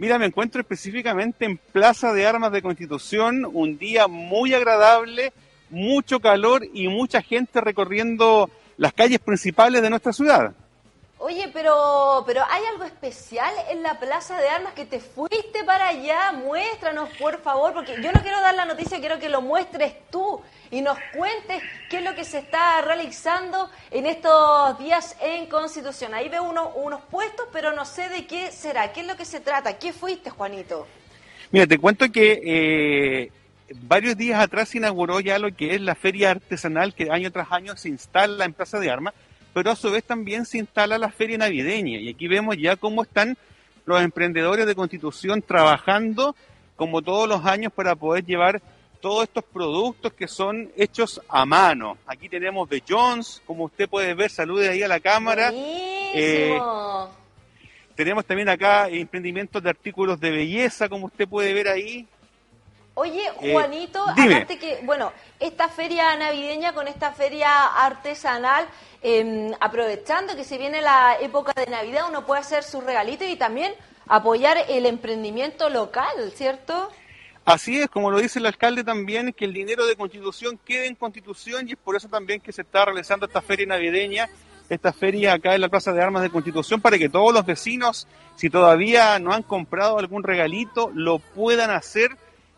[0.00, 5.34] Mira, me encuentro específicamente en Plaza de Armas de Constitución, un día muy agradable,
[5.68, 10.54] mucho calor y mucha gente recorriendo las calles principales de nuestra ciudad.
[11.22, 15.88] Oye, pero, pero ¿hay algo especial en la Plaza de Armas que te fuiste para
[15.88, 16.32] allá?
[16.32, 20.40] Muéstranos, por favor, porque yo no quiero dar la noticia, quiero que lo muestres tú
[20.70, 26.14] y nos cuentes qué es lo que se está realizando en estos días en Constitución.
[26.14, 29.26] Ahí veo uno, unos puestos, pero no sé de qué será, qué es lo que
[29.26, 29.76] se trata.
[29.76, 30.86] ¿Qué fuiste, Juanito?
[31.50, 33.32] Mira, te cuento que eh,
[33.82, 37.52] varios días atrás se inauguró ya lo que es la feria artesanal que año tras
[37.52, 39.12] año se instala en Plaza de Armas
[39.52, 41.98] pero a su vez también se instala la feria navideña.
[41.98, 43.36] Y aquí vemos ya cómo están
[43.84, 46.34] los emprendedores de Constitución trabajando
[46.76, 48.62] como todos los años para poder llevar
[49.00, 51.96] todos estos productos que son hechos a mano.
[52.06, 55.50] Aquí tenemos de Jones, como usted puede ver, salude ahí a la cámara.
[55.52, 56.58] Eh,
[57.94, 62.06] tenemos también acá emprendimientos de artículos de belleza, como usted puede ver ahí.
[63.00, 68.66] Oye, eh, Juanito, aparte que, bueno, esta feria navideña con esta feria artesanal,
[69.00, 73.36] em, aprovechando que se viene la época de Navidad, uno puede hacer sus regalitos y
[73.36, 73.72] también
[74.06, 76.90] apoyar el emprendimiento local, ¿cierto?
[77.46, 80.94] Así es, como lo dice el alcalde también, que el dinero de Constitución quede en
[80.94, 84.28] Constitución y es por eso también que se está realizando esta feria navideña,
[84.68, 88.06] esta feria acá en la Plaza de Armas de Constitución, para que todos los vecinos,
[88.36, 92.10] si todavía no han comprado algún regalito, lo puedan hacer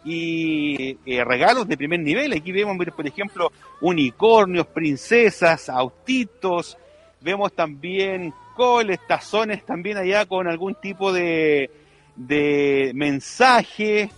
[0.04, 2.32] y eh, regalos de primer nivel.
[2.32, 6.76] Aquí vemos, por ejemplo, unicornios, princesas, autitos.
[7.20, 11.70] Vemos también coles, tazones también allá con algún tipo de,
[12.16, 14.10] de mensaje.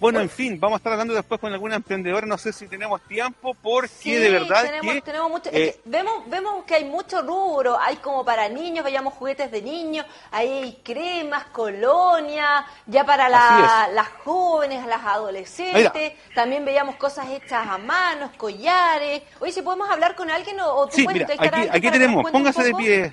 [0.00, 3.00] Bueno, en fin, vamos a estar hablando después con alguna emprendedora, no sé si tenemos
[3.02, 5.02] tiempo, porque de verdad tenemos, que...
[5.02, 9.50] Tenemos mucho, eh, vemos, vemos que hay mucho rubro, hay como para niños, veíamos juguetes
[9.50, 17.28] de niños, hay cremas, colonia, ya para la- las jóvenes, las adolescentes, también veíamos cosas
[17.30, 19.22] hechas a manos, collares.
[19.40, 21.90] Oye, si podemos hablar con alguien o, o tú Sí, puedes mira, aquí, alguien aquí
[21.90, 23.12] tenemos, póngase de pie,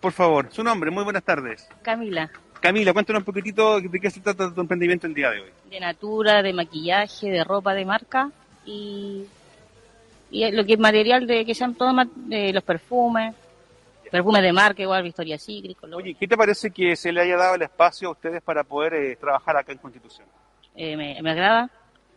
[0.00, 0.48] por favor.
[0.50, 1.68] Su nombre, muy buenas tardes.
[1.82, 2.30] Camila,
[2.64, 5.50] Camila, cuéntanos un poquitito de qué se trata tu emprendimiento el día de hoy.
[5.68, 8.30] de natura, de maquillaje, de ropa de marca
[8.64, 9.26] y,
[10.30, 13.34] y lo que es material de que sean todos de los perfumes,
[14.10, 15.76] perfumes de marca, igual Victoria Secret.
[15.92, 18.94] Oye, ¿qué te parece que se le haya dado el espacio a ustedes para poder
[18.94, 20.26] eh, trabajar acá en Constitución?
[20.74, 21.68] Eh, me, me agrada,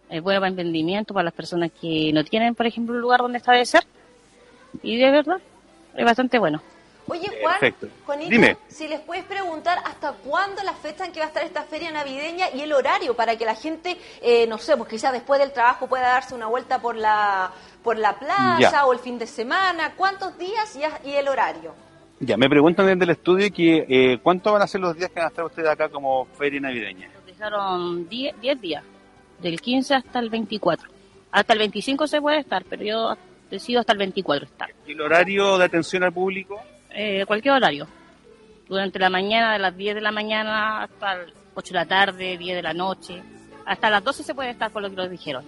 [0.10, 3.40] es bueno para emprendimiento, para las personas que no tienen, por ejemplo, un lugar donde
[3.40, 3.84] establecer
[4.82, 5.42] y de verdad
[5.94, 6.62] es bastante bueno.
[7.08, 7.88] Oye, Juan, Perfecto.
[8.06, 8.58] Juanito, Dime.
[8.68, 11.92] si les puedes preguntar hasta cuándo la fecha en que va a estar esta feria
[11.92, 15.52] navideña y el horario para que la gente, eh, no sé, pues quizás después del
[15.52, 17.52] trabajo pueda darse una vuelta por la
[17.84, 18.86] por la plaza Ya.
[18.86, 19.94] o el fin de semana.
[19.96, 21.74] ¿Cuántos días y, y el horario?
[22.20, 25.20] Ya, me preguntan desde el estudio que eh, cuánto van a ser los días que
[25.20, 27.10] van a estar ustedes acá como feria navideña.
[27.16, 28.84] Nos dejaron 10 10 días,
[29.40, 30.90] del 15 hasta el 24.
[31.32, 33.18] Hasta el 25 se puede estar, pero yo
[33.50, 34.70] decido hasta el 24 estar.
[34.86, 36.60] ¿Y el horario de atención al público?
[37.00, 37.88] Eh, cualquier horario.
[38.68, 42.38] Durante la mañana, de las 10 de la mañana hasta las 8 de la tarde,
[42.40, 43.22] 10 de la noche.
[43.68, 45.46] Hasta las 12 se puede estar por lo que nos dijeron.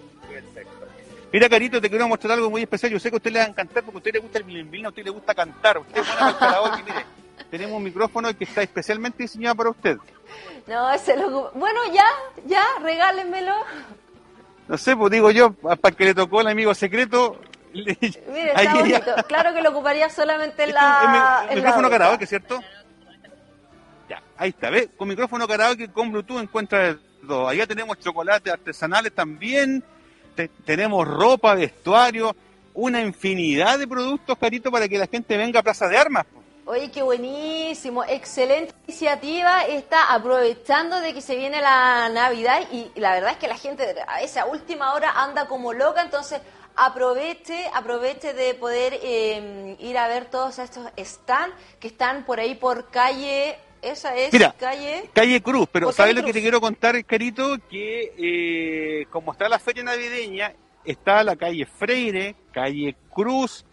[1.32, 2.92] Mira, Carito, te quiero mostrar algo muy especial.
[2.92, 4.44] Yo sé que a usted le va a encantar porque a usted le gusta el
[4.44, 5.78] bilimbilín, a usted le gusta cantar.
[5.78, 6.84] Usted es.
[6.86, 7.04] Mire,
[7.50, 9.98] tenemos un micrófono que está especialmente diseñado para usted.
[10.68, 11.50] No, ese lo...
[11.50, 12.06] Bueno, ya,
[12.46, 13.56] ya, regálenmelo.
[14.68, 17.40] No sé, pues digo yo, para que le tocó el amigo secreto.
[17.72, 17.96] Le-
[18.28, 19.14] Mire, está bonito.
[19.28, 21.42] Claro que lo ocuparía solamente en la...
[21.42, 22.60] mi- en la micrófono karaoke, ¿cierto?
[24.08, 24.88] Ya, ahí está, ¿ves?
[24.96, 26.96] Con micrófono karaoke con Bluetooth encuentra
[27.26, 27.48] todo.
[27.48, 29.84] Allá tenemos chocolates artesanales también,
[30.34, 32.34] te- tenemos ropa, vestuario,
[32.74, 36.26] una infinidad de productos, Carito, para que la gente venga a Plaza de Armas.
[36.66, 43.12] Oye, qué buenísimo, excelente iniciativa, está aprovechando de que se viene la Navidad y la
[43.14, 46.40] verdad es que la gente a esa última hora anda como loca, entonces
[46.80, 52.54] aproveche, aproveche de poder eh, ir a ver todos estos stands que están por ahí
[52.54, 55.10] por calle, esa es Mira, calle...
[55.12, 57.58] Calle Cruz, pero ¿sabes lo que te quiero contar, Carito?
[57.68, 63.66] Que eh, como está la feria navideña, está la calle Freire, calle Cruz,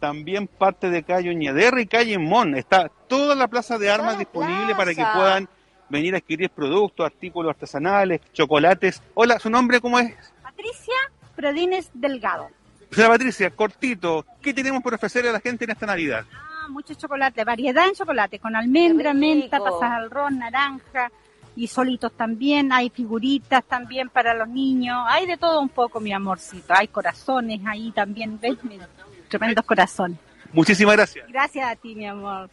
[0.00, 2.54] también parte de calle Oñederra y calle Mon.
[2.54, 5.50] Está toda la plaza de armas disponible para que puedan
[5.90, 9.02] venir a adquirir productos, artículos artesanales, chocolates.
[9.12, 10.14] Hola, ¿su nombre cómo es?
[10.42, 10.94] Patricia
[11.36, 12.48] Prodines Delgado.
[12.90, 16.24] Señora Patricia, cortito, ¿qué tenemos por ofrecerle a la gente en esta Navidad?
[16.32, 21.10] Ah, mucho chocolate, variedad en chocolate, con almendra, menta, pasas al ron, naranja
[21.56, 22.72] y solitos también.
[22.72, 24.96] Hay figuritas también para los niños.
[25.08, 26.72] Hay de todo un poco, mi amorcito.
[26.76, 28.56] Hay corazones ahí también, ¿ves?
[28.62, 28.88] Mira,
[29.28, 30.18] tremendos corazones.
[30.52, 31.26] Muchísimas gracias.
[31.28, 32.48] Gracias a ti, mi amor.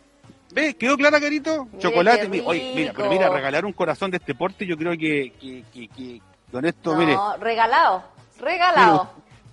[0.53, 0.73] ¿Ve?
[0.73, 1.67] ¿Quedó clara, Carito?
[1.77, 2.21] Chocolate.
[2.23, 5.31] qué mi- Oye, mira, pero mira, regalar un corazón de este porte, yo creo que,
[5.39, 6.21] que, que, que
[6.51, 8.03] con esto, mire, No, mire, regalado.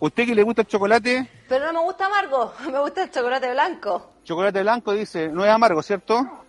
[0.01, 3.51] Usted que le gusta el chocolate, Pero no me gusta amargo, me gusta el chocolate
[3.53, 4.13] blanco.
[4.25, 6.45] chocolate blanco, dice, no es amargo, ¿cierto?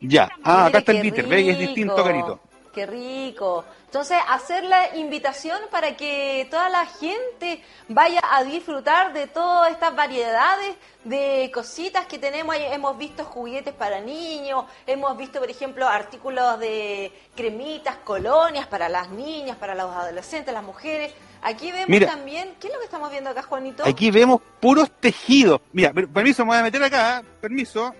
[0.00, 1.50] Ya, ah, acá está el bitter, ¿ve?
[1.50, 2.40] Es distinto, Carito.
[2.72, 3.64] Qué rico.
[3.86, 9.94] Entonces, hacer la invitación para que toda la gente vaya a disfrutar de todas estas
[9.94, 10.74] variedades
[11.04, 12.54] de cositas que tenemos.
[12.54, 18.88] Ahí Hemos visto juguetes para niños, hemos visto, por ejemplo, artículos de cremitas, colonias para
[18.88, 21.14] las niñas, para los adolescentes, las mujeres.
[21.42, 22.08] Aquí vemos Mira.
[22.08, 23.84] también, ¿qué es lo que estamos viendo acá, Juanito?
[23.86, 25.60] Aquí vemos puros tejidos.
[25.72, 27.24] Mira, per- permiso, me voy a meter acá, ¿eh?
[27.40, 27.94] permiso.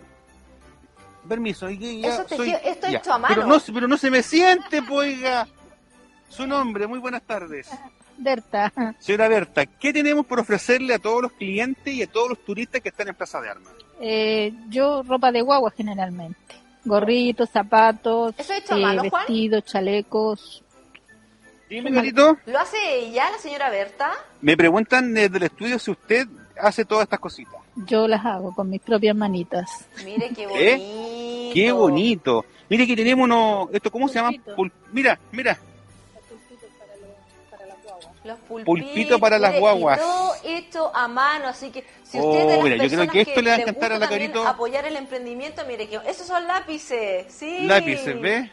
[1.28, 1.68] Permiso.
[1.70, 2.99] y que ya Eso es soy- tejido, esto es ya.
[2.99, 3.34] hecho a mano.
[3.34, 5.47] Pero no, pero no se me siente, poiga.
[6.29, 7.68] Su nombre, muy buenas tardes.
[8.18, 8.72] Berta.
[8.99, 12.81] Señora Berta, ¿qué tenemos por ofrecerle a todos los clientes y a todos los turistas
[12.81, 13.72] que están en Plaza de Armas?
[14.01, 16.39] Eh, yo ropa de guagua generalmente.
[16.85, 19.03] Gorritos, zapatos, ¿Eso hecho eh, Juan?
[19.03, 20.62] vestidos, chalecos.
[21.68, 22.39] Dime, Carito.
[22.47, 24.12] ¿Lo hace ella, la señora Berta?
[24.41, 26.29] Me preguntan desde el estudio si usted
[26.61, 27.55] hace todas estas cositas.
[27.74, 29.68] Yo las hago con mis propias manitas.
[30.05, 30.64] Mire qué bonito.
[30.64, 31.51] ¿Eh?
[31.53, 32.45] ¡Qué bonito!
[32.68, 33.68] Mire que tenemos unos...
[33.72, 34.31] Esto, ¿Cómo se llama?
[34.57, 35.59] Pul- mira, mira.
[38.27, 39.99] Los pulpitos, Pulpito para las guaguas.
[39.99, 42.89] Y todo hecho a mano, así que si Oh, usted es de las mira, yo
[42.89, 44.49] creo personas que esto le va a encantar gusta a la también Carito.
[44.49, 47.61] apoyar el emprendimiento, mire que esos son lápices, sí.
[47.62, 48.51] Lápices, ¿ves?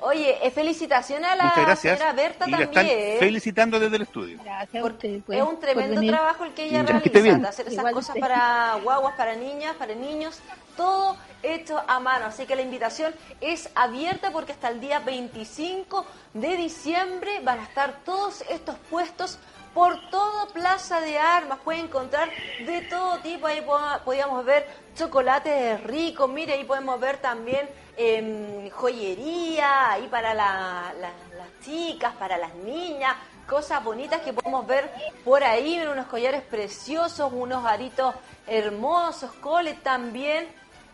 [0.00, 1.98] Oye, eh, felicitaciones a la Muchas gracias.
[1.98, 2.86] señora Berta y la también.
[2.86, 3.16] están ¿eh?
[3.18, 4.38] felicitando desde el estudio.
[4.44, 7.94] Gracias Porque pues, es un tremendo trabajo el que ella que realiza, hacer esas Igual
[7.94, 8.20] cosas usted.
[8.20, 10.38] para guaguas, para niñas, para niños,
[10.78, 12.26] todo hecho a mano.
[12.26, 17.64] Así que la invitación es abierta porque hasta el día 25 de diciembre van a
[17.64, 19.38] estar todos estos puestos
[19.74, 21.58] por toda Plaza de Armas.
[21.64, 22.30] Pueden encontrar
[22.64, 23.46] de todo tipo.
[23.46, 24.66] Ahí po- podíamos ver
[24.96, 26.28] chocolates ricos.
[26.30, 27.68] Mire, ahí podemos ver también
[28.00, 33.14] em, joyería, ahí para la- la- las chicas, para las niñas.
[33.46, 34.88] Cosas bonitas que podemos ver
[35.24, 35.80] por ahí.
[35.84, 38.14] Unos collares preciosos, unos aritos
[38.46, 40.46] hermosos, coles también.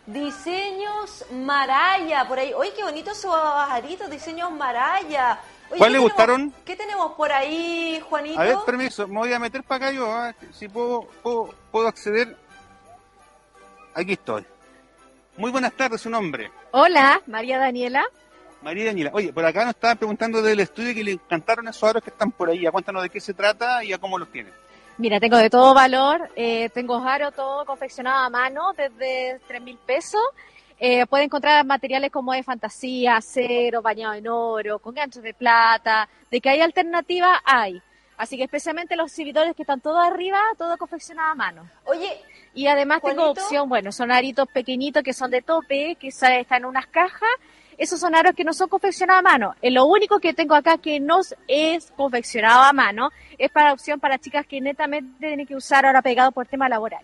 [0.05, 2.53] Diseños Maraya, por ahí.
[2.53, 5.39] Oye, qué bonitos esos aritos, diseños Maraya.
[5.71, 6.53] Oye, ¿Cuál ¿qué le tenemos- gustaron?
[6.63, 8.39] ¿Qué tenemos por ahí, Juanito?
[8.39, 11.87] A ver, permiso, me voy a meter para acá yo, ah, si puedo, puedo, puedo
[11.87, 12.37] acceder.
[13.95, 14.45] Aquí estoy.
[15.37, 16.51] Muy buenas tardes, su nombre.
[16.71, 18.05] Hola, María Daniela.
[18.61, 19.11] María Daniela.
[19.13, 22.31] Oye, por acá nos estaban preguntando del estudio que le encantaron esos aros que están
[22.31, 22.65] por ahí.
[22.71, 24.51] Cuéntanos de qué se trata y a cómo los tiene.
[24.97, 26.29] Mira, tengo de todo valor.
[26.35, 30.21] eh, tengo aro todo confeccionado a mano desde tres mil pesos.
[30.79, 36.07] Eh, puede encontrar materiales como de fantasía, acero, bañado en oro, con ganchos de plata.
[36.29, 37.81] De que hay alternativa, hay.
[38.17, 41.69] Así que especialmente los exhibidores que están todos arriba, todo confeccionado a mano.
[41.85, 42.21] Oye,
[42.53, 46.65] Y además tengo opción, bueno, son aritos pequeñitos que son de tope, que están en
[46.65, 47.29] unas cajas.
[47.77, 49.55] Esos son aros que no son confeccionados a mano.
[49.61, 53.99] Eh, lo único que tengo acá que no es confeccionado a mano es para opción
[53.99, 57.03] para chicas que netamente tienen que usar ahora pegado por tema laboral.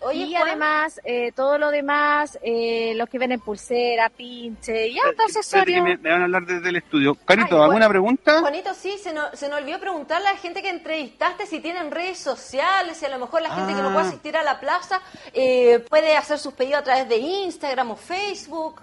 [0.00, 4.98] oye, y Juan, además, eh, todo lo demás, eh, los que venden pulsera, pinche y
[4.98, 5.82] harto que accesorio.
[5.82, 7.14] me, me van a hablar desde el estudio.
[7.24, 8.40] Carito, Ay, ¿alguna pregunta?
[8.40, 11.90] Juanito, sí, se nos, se nos olvidó preguntarle a la gente que entrevistaste si tienen
[11.90, 13.92] redes sociales, si a lo mejor la gente que no Ah.
[13.94, 15.00] puede asistir a la plaza
[15.32, 18.82] eh, puede hacer sus pedidos a través de Instagram o Facebook.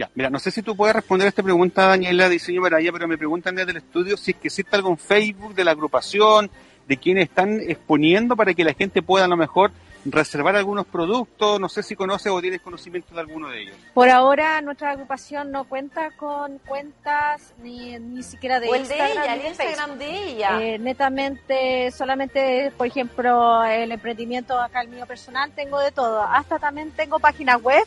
[0.00, 3.06] Ya, mira, no sé si tú puedes responder a esta pregunta, Daniela, Diseño Maraya, pero
[3.06, 6.50] me preguntan desde el estudio si es que existe algún Facebook de la agrupación,
[6.88, 9.72] de quienes están exponiendo para que la gente pueda a lo mejor
[10.06, 11.60] reservar algunos productos.
[11.60, 13.76] No sé si conoces o tienes conocimiento de alguno de ellos.
[13.92, 18.94] Por ahora, nuestra agrupación no cuenta con cuentas ni, ni siquiera de o el de
[18.96, 20.62] Instagram ella, ni el de Instagram de ella.
[20.62, 26.22] Eh, netamente, solamente, por ejemplo, el emprendimiento acá, el mío personal, tengo de todo.
[26.22, 27.84] Hasta también tengo página web,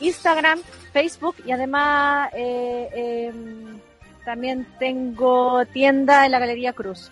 [0.00, 0.60] Instagram,
[0.92, 3.78] Facebook y además eh, em,
[4.24, 7.10] también tengo tienda en la Galería Cruz.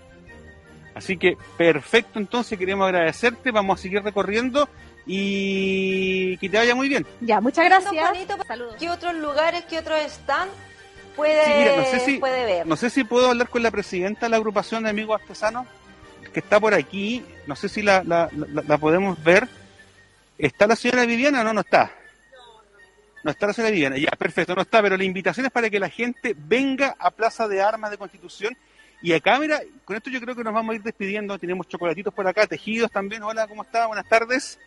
[0.94, 4.68] Así que perfecto, entonces queremos agradecerte, vamos a seguir recorriendo
[5.06, 7.06] y que te vaya muy bien.
[7.20, 7.92] Ya, muchas gracias.
[7.92, 8.76] Juanito, Saludos.
[8.78, 10.50] ¿Qué otros lugares, qué otros stand
[11.16, 12.66] puede, Sí, mira, no sé si- puede ver?
[12.66, 15.66] No sé si puedo hablar con la presidenta de la agrupación de amigos artesanos,
[16.32, 19.48] que está por aquí, no sé si la, la, la- la podemos ver.
[20.38, 21.52] ¿Está la señora Viviana o no?
[21.52, 21.92] No está.
[23.22, 25.90] No está la Viviana, ya, perfecto, no está, pero la invitación es para que la
[25.90, 28.56] gente venga a Plaza de Armas de Constitución
[29.02, 32.12] y acá, mira, con esto yo creo que nos vamos a ir despidiendo, tenemos chocolatitos
[32.12, 33.86] por acá, tejidos también, hola, ¿cómo está?
[33.86, 34.58] Buenas tardes.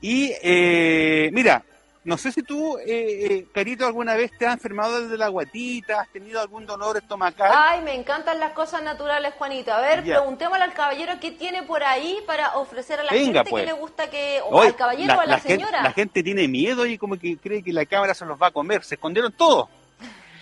[0.00, 1.64] Y eh, mira,
[2.06, 6.00] no sé si tú, eh, eh, Carito, alguna vez te has enfermado desde la guatita,
[6.00, 7.50] has tenido algún dolor estomacal.
[7.52, 9.72] Ay, me encantan las cosas naturales, Juanito.
[9.72, 10.16] A ver, Ya.
[10.18, 13.64] preguntémosle al caballero qué tiene por ahí para ofrecer a la Venga, gente pues.
[13.64, 14.40] que le gusta que...
[14.44, 15.82] O Oye, al caballero o a la, gente, señora.
[15.82, 18.52] la gente tiene miedo y como que cree que la cámara se los va a
[18.52, 18.84] comer.
[18.84, 19.68] Se escondieron todos.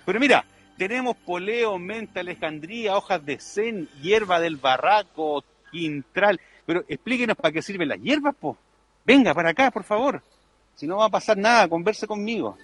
[0.04, 0.44] Pero mira,
[0.76, 5.42] tenemos poleo, menta, alejandría, hojas de zen, hierba del barraco,
[5.72, 6.38] quintral.
[6.66, 8.58] Pero explíquenos para qué sirven las hierbas, po.
[9.06, 10.22] Venga, para acá, por favor.
[10.74, 12.56] Si no va a pasar nada, converse conmigo.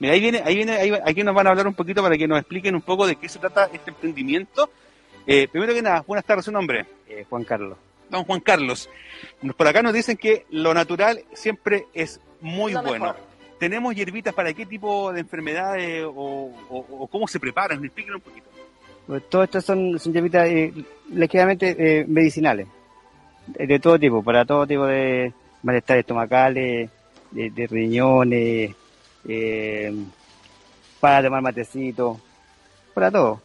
[0.00, 2.26] Mira, ahí viene, ahí viene, ahí, aquí nos van a hablar un poquito para que
[2.28, 4.68] nos expliquen un poco de qué se trata este emprendimiento.
[5.26, 6.84] Eh, primero que nada, buenas tardes, su nombre.
[7.08, 7.78] Eh, Juan Carlos.
[8.10, 8.90] Don Juan Carlos.
[9.56, 13.06] Por acá nos dicen que lo natural siempre es muy Lo bueno.
[13.06, 13.20] mejor.
[13.58, 17.82] ¿Tenemos hierbitas para qué tipo de enfermedades o, o- o cómo se preparan?
[17.82, 18.46] Explíquenos un poquito.
[19.06, 20.72] Pues todo esto son, son hierbitas eh,
[21.10, 22.66] ligeramente eh, medicinales,
[23.46, 25.32] de, de todo tipo, para todo tipo de
[25.64, 26.88] malestares estomacales,
[27.32, 28.74] de, de riñones,
[29.26, 29.92] eh,
[31.00, 32.20] para tomar matecito,
[32.94, 33.40] para todo.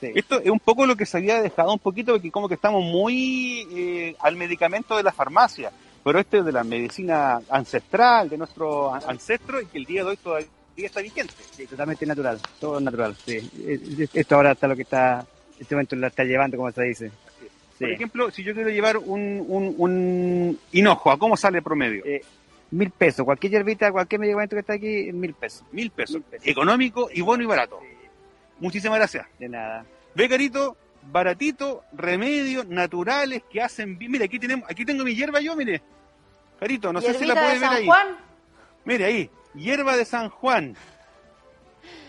[0.00, 0.10] Sí.
[0.14, 2.82] Esto es un poco lo que se había dejado un poquito, porque como que estamos
[2.84, 5.70] muy eh, al medicamento de la farmacia,
[6.04, 10.02] pero este es de la medicina ancestral, de nuestro an- ancestro, y que el día
[10.02, 11.32] de hoy todavía está vigente.
[11.52, 13.16] Sí, totalmente natural, todo natural.
[13.24, 13.36] Sí.
[13.64, 15.24] Eh, eh, Esto ahora está lo que está,
[15.60, 17.12] este momento lo está llevando, como se dice.
[17.82, 17.86] Sí.
[17.86, 22.04] Por ejemplo, si yo quiero llevar un, un, un hinojo, ¿a cómo sale promedio?
[22.04, 22.22] Eh,
[22.70, 25.64] mil pesos, cualquier hierbita, cualquier medicamento que está aquí, mil pesos.
[25.72, 26.16] Mil pesos.
[26.16, 26.46] Mil pesos.
[26.46, 27.80] Económico y bueno y barato.
[28.60, 29.26] Muchísimas gracias.
[29.38, 29.84] De nada.
[30.14, 30.76] Ve, Carito,
[31.10, 34.12] baratito, remedios naturales que hacen bien.
[34.12, 35.82] Mira, aquí tenemos, aquí tengo mi hierba yo, mire.
[36.60, 37.86] Carito, no sé si la puede de ver San ahí.
[37.86, 38.16] Juan.
[38.84, 40.76] Mire ahí, hierba de San Juan.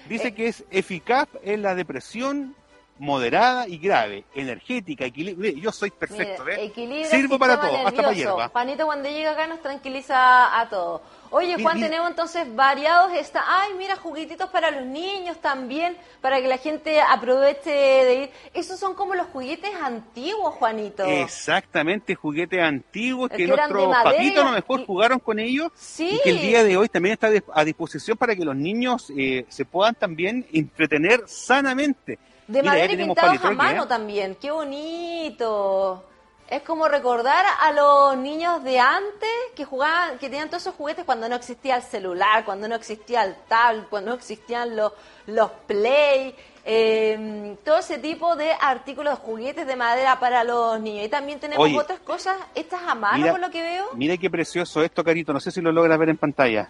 [0.08, 2.56] Dice Eh, que es eficaz en la depresión
[3.04, 5.52] moderada y grave, energética, equilibrio.
[5.58, 6.58] Yo soy perfecto, ¿ves?
[6.60, 8.14] equilibra Sirvo para todo, hasta para nervioso.
[8.38, 8.48] hierba.
[8.48, 11.02] Juanito cuando llega acá nos tranquiliza a todos.
[11.30, 16.48] Oye, Juan, tenemos entonces variados esta, ay, mira, juguetitos para los niños también, para que
[16.48, 18.30] la gente aproveche de ir.
[18.54, 21.04] Esos son como los juguetes antiguos, Juanito.
[21.04, 26.08] Exactamente, juguetes antiguos El que nuestros papitos a lo mejor y- jugaron con ellos Sí.
[26.14, 29.46] y que el día de hoy también está a disposición para que los niños eh,
[29.50, 32.18] se puedan también entretener sanamente.
[32.48, 33.88] De Mira, madera y pintados a mano ¿eh?
[33.88, 34.36] también.
[34.36, 36.04] Qué bonito.
[36.50, 41.06] Es como recordar a los niños de antes que jugaban, que tenían todos esos juguetes
[41.06, 44.92] cuando no existía el celular, cuando no existía el tablet, cuando no existían los,
[45.28, 46.36] los play,
[46.66, 51.06] eh, todo ese tipo de artículos, juguetes de madera para los niños.
[51.06, 51.80] Y también tenemos Oye.
[51.80, 53.88] otras cosas hechas a mano, Mira- por lo que veo.
[53.96, 55.34] Mira qué precioso esto, Carito.
[55.34, 56.70] No sé si lo logras ver en pantalla.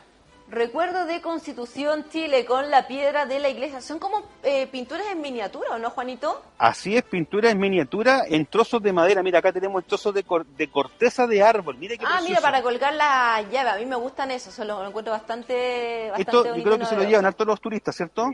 [0.54, 3.82] Recuerdo de Constitución Chile con la piedra de la iglesia.
[3.82, 6.44] Son como eh, pinturas en miniatura, ¿o no, Juanito?
[6.60, 9.24] Así es, pintura en miniatura en trozos de madera.
[9.24, 11.76] Mira, acá tenemos trozos de, cor- de corteza de árbol.
[11.78, 12.30] Mira qué Ah, precioso.
[12.30, 13.70] mira, para colgar la llave.
[13.72, 16.96] A mí me gustan eso, eso lo encuentro bastante, bastante Esto yo creo que se
[16.98, 18.32] lo llevan harto los turistas, ¿cierto?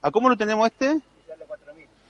[0.00, 0.96] ¿A cómo lo tenemos este?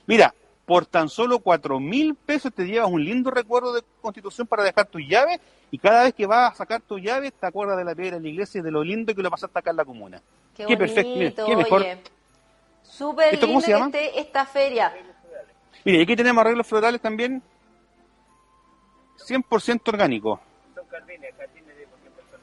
[0.07, 0.33] Mira,
[0.69, 4.85] por tan solo cuatro mil pesos te llevas un lindo recuerdo de Constitución para dejar
[4.85, 5.41] tu llave
[5.71, 8.21] y cada vez que vas a sacar tu llave te acuerdas de la piedra de
[8.21, 10.21] la iglesia y de lo lindo que lo pasaste acá en la comuna.
[10.55, 11.81] Qué, Qué perfecto, mira, bonito, qué mejor.
[11.81, 11.97] oye.
[12.83, 13.91] Súper ¿Esto lindo cómo se llama?
[13.91, 14.93] que esté esta feria.
[15.83, 17.41] Mire, aquí tenemos arreglos florales también
[19.27, 20.39] 100% orgánicos.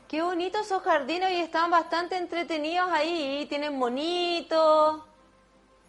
[0.08, 3.46] Qué bonitos esos jardines y están bastante entretenidos ahí.
[3.48, 5.00] Tienen monitos.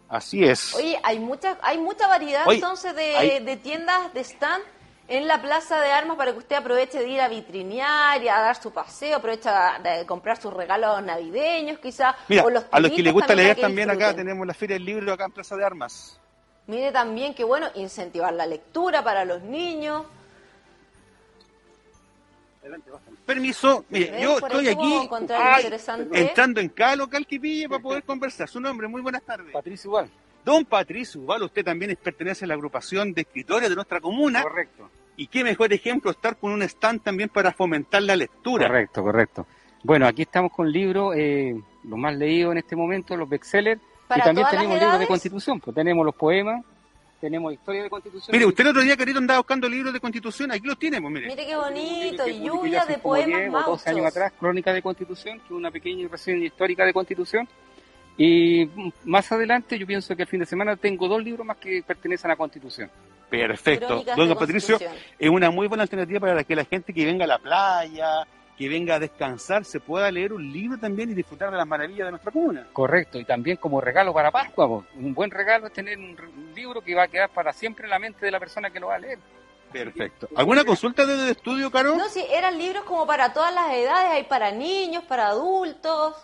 [0.10, 0.74] Así es.
[0.76, 4.64] Oye, hay mucha, hay mucha variedad Oye, entonces de, hay- de tiendas de stand
[5.10, 8.39] en la plaza de armas para que usted aproveche de ir a vitrinear y a
[8.39, 12.16] dar su paseo, aprovecha de comprar sus regalos navideños quizás.
[12.28, 14.86] Mira, o los a los que les gusta leer también acá tenemos la Feria del
[14.86, 16.20] Libro acá en Plaza de Armas.
[16.68, 20.05] Mire también que bueno, incentivar la lectura para los niños.
[23.28, 25.69] Permiso, mire, yo Por estoy aquí ay,
[26.13, 28.47] entrando en cada local que pille para poder conversar.
[28.47, 29.51] Su nombre, muy buenas tardes.
[29.51, 30.09] Patricio Ubal.
[30.45, 34.41] Don Patricio Ubal, usted también es- pertenece a la agrupación de escritores de nuestra comuna.
[34.43, 34.89] Correcto.
[35.17, 38.65] Y qué mejor ejemplo estar con un stand también para fomentar la lectura.
[38.67, 39.45] Correcto, correcto.
[39.84, 41.53] Bueno, aquí estamos con libros, eh,
[41.84, 45.59] los más leídos en este momento, los bestsellers, y ¿Para también tenemos libros de constitución,
[45.59, 46.63] pues tenemos los poemas,
[47.20, 48.34] tenemos historia de constitución.
[48.34, 50.51] Mire, usted el otro día, querido, andaba buscando libros de constitución.
[50.51, 51.28] Aquí los tenemos, mire.
[51.28, 55.39] Mire qué bonito, que lluvia de poemas 10 o 12 años atrás, Crónica de Constitución,
[55.39, 57.47] que es una pequeña reseña histórica de Constitución.
[58.18, 61.57] Y mm, más adelante yo pienso que el fin de semana tengo dos libros más
[61.57, 62.89] que pertenecen a Constitución.
[63.30, 63.88] Perfecto.
[63.88, 64.80] Crónicas Don Patricio,
[65.20, 68.26] es una muy buena alternativa para que la gente que venga a la playa,
[68.58, 72.08] que venga a descansar, se pueda leer un libro también y disfrutar de las maravillas
[72.08, 72.66] de nuestra comuna.
[72.74, 74.84] Correcto, y también como regalo para Pascua, po.
[74.95, 76.18] un buen regalo es tener un,
[76.55, 78.88] libro que va a quedar para siempre en la mente de la persona que lo
[78.88, 79.20] va a leer.
[79.72, 80.28] Perfecto.
[80.36, 81.95] ¿Alguna consulta desde el estudio, Caro?
[81.95, 86.16] No, sí, eran libros como para todas las edades, hay para niños, para adultos.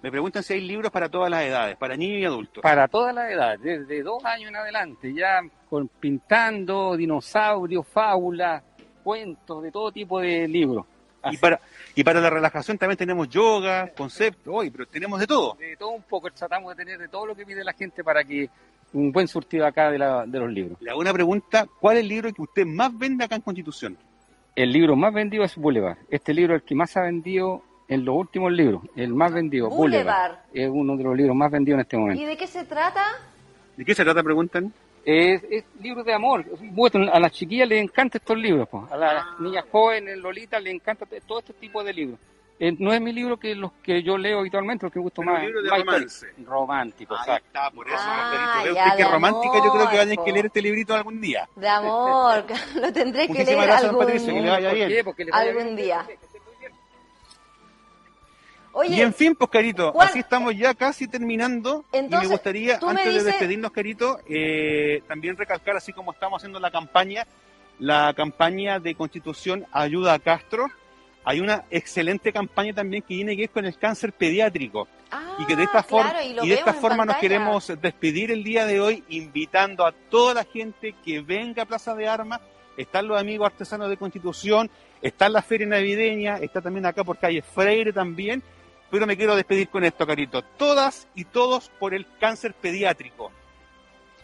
[0.00, 2.62] Me preguntan si hay libros para todas las edades, para niños y adultos.
[2.62, 8.62] Para todas las edades, desde dos años en adelante, ya con, pintando dinosaurios, fábulas,
[9.02, 10.86] cuentos, de todo tipo de libros.
[11.30, 11.60] Y para,
[11.94, 15.54] y para la relajación también tenemos yoga, conceptos, hoy, pero tenemos de todo.
[15.58, 18.24] De todo un poco, tratamos de tener de todo lo que pide la gente para
[18.24, 18.48] que
[18.92, 20.80] un buen surtido acá de, la- de los libros.
[20.80, 23.96] Le hago una pregunta, ¿cuál es el libro que usted más vende acá en Constitución?
[24.54, 25.98] El libro más vendido es Boulevard.
[26.10, 29.68] Este libro es el que más ha vendido en los últimos libros, el más vendido,
[29.68, 30.04] Boulevard.
[30.04, 30.38] Boulevard.
[30.52, 32.22] Es uno de los libros más vendidos en este momento.
[32.22, 33.02] ¿Y de qué se trata?
[33.76, 34.72] ¿De qué se trata, preguntan?
[35.04, 36.44] Es, es libros de amor.
[36.70, 38.90] Bueno, a las chiquillas les encantan estos libros, pues.
[38.90, 42.18] a las niñas jóvenes, Lolita, les encanta todo este tipo de libros.
[42.58, 45.42] Eh, no es mi libro que los que yo leo habitualmente, porque me gusta más.
[45.42, 46.26] libro de más romance.
[46.46, 47.46] Romántico, Ahí exacto.
[47.48, 48.74] está, por eso, Ah, Margarito.
[48.76, 50.30] Ya, que romántica, yo creo que amor, va a tener que po.
[50.30, 51.48] leer este librito algún día.
[51.56, 52.44] De amor,
[52.80, 54.88] lo tendré que Muchísimas leer gracias, algún, Patricio, que le vaya ¿Por bien.
[54.88, 55.04] qué?
[55.04, 55.76] Porque le vaya algún bien.
[55.76, 56.06] día.
[58.76, 61.84] Oye, y en fin, pues Carito, así estamos ya casi terminando.
[61.92, 66.58] y me gustaría, me antes de despedirnos, Carito, eh, también recalcar, así como estamos haciendo
[66.58, 67.24] la campaña,
[67.78, 70.66] la campaña de Constitución Ayuda a Castro.
[71.24, 74.88] Hay una excelente campaña también que viene que es con el cáncer pediátrico.
[75.12, 78.42] ah, y que de esta forma claro, y, de esta forma nos queremos despedir el
[78.42, 82.40] día de hoy invitando a toda la gente que venga a Plaza de Armas
[82.76, 84.68] están los amigos artesanos de Constitución
[85.00, 88.42] está la feria navideña está también acá por calle Freire también
[88.94, 93.32] pero me quiero despedir con esto Carito todas y todos por el cáncer pediátrico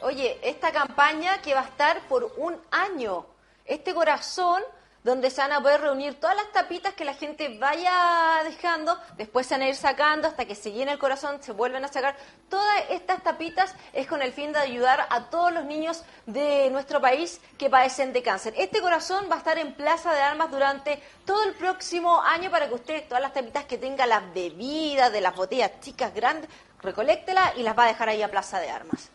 [0.01, 3.27] Oye, esta campaña que va a estar por un año.
[3.67, 4.63] Este corazón
[5.03, 9.47] donde se van a poder reunir todas las tapitas que la gente vaya dejando, después
[9.47, 12.17] se van a ir sacando hasta que se llene el corazón, se vuelven a sacar.
[12.49, 17.01] Todas estas tapitas es con el fin de ayudar a todos los niños de nuestro
[17.01, 18.55] país que padecen de cáncer.
[18.59, 22.69] Este corazón va a estar en Plaza de Armas durante todo el próximo año para
[22.69, 26.51] que usted, todas las tapitas que tenga, las bebidas, de las botellas chicas, grandes,
[26.83, 29.11] recoléctelas y las va a dejar ahí a Plaza de Armas.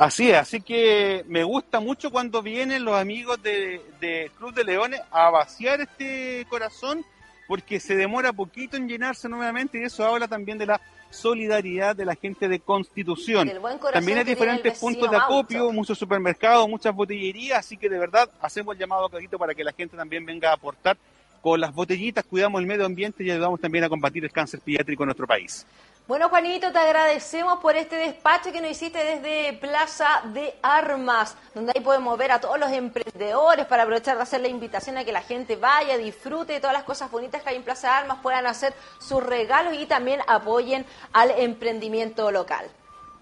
[0.00, 4.64] Así es, así que me gusta mucho cuando vienen los amigos de, de Club de
[4.64, 7.04] Leones a vaciar este corazón
[7.46, 10.80] porque se demora poquito en llenarse nuevamente y eso habla también de la
[11.10, 13.52] solidaridad de la gente de Constitución.
[13.92, 15.74] También hay diferentes puntos de acopio, Maucho.
[15.74, 19.72] muchos supermercados, muchas botillerías, así que de verdad hacemos el llamado clarito para que la
[19.72, 20.96] gente también venga a aportar
[21.42, 25.02] con las botellitas, cuidamos el medio ambiente y ayudamos también a combatir el cáncer pediátrico
[25.02, 25.66] en nuestro país.
[26.10, 31.70] Bueno, Juanito, te agradecemos por este despacho que nos hiciste desde Plaza de Armas, donde
[31.72, 35.12] ahí podemos ver a todos los emprendedores para aprovechar de hacer la invitación a que
[35.12, 38.18] la gente vaya, disfrute de todas las cosas bonitas que hay en Plaza de Armas,
[38.24, 42.66] puedan hacer sus regalos y también apoyen al emprendimiento local.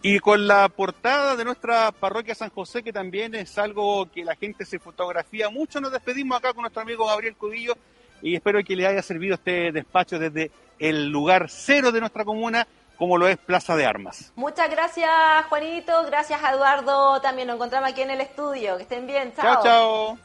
[0.01, 4.35] Y con la portada de nuestra parroquia San José, que también es algo que la
[4.35, 7.75] gente se fotografía mucho, nos despedimos acá con nuestro amigo Gabriel Cudillo
[8.23, 12.67] y espero que le haya servido este despacho desde el lugar cero de nuestra comuna,
[12.99, 14.33] como lo es Plaza de Armas.
[14.35, 15.11] Muchas gracias,
[15.49, 16.05] Juanito.
[16.07, 17.21] Gracias Eduardo.
[17.21, 18.77] También nos encontramos aquí en el estudio.
[18.77, 19.33] Que estén bien.
[19.35, 20.19] Chao, chao.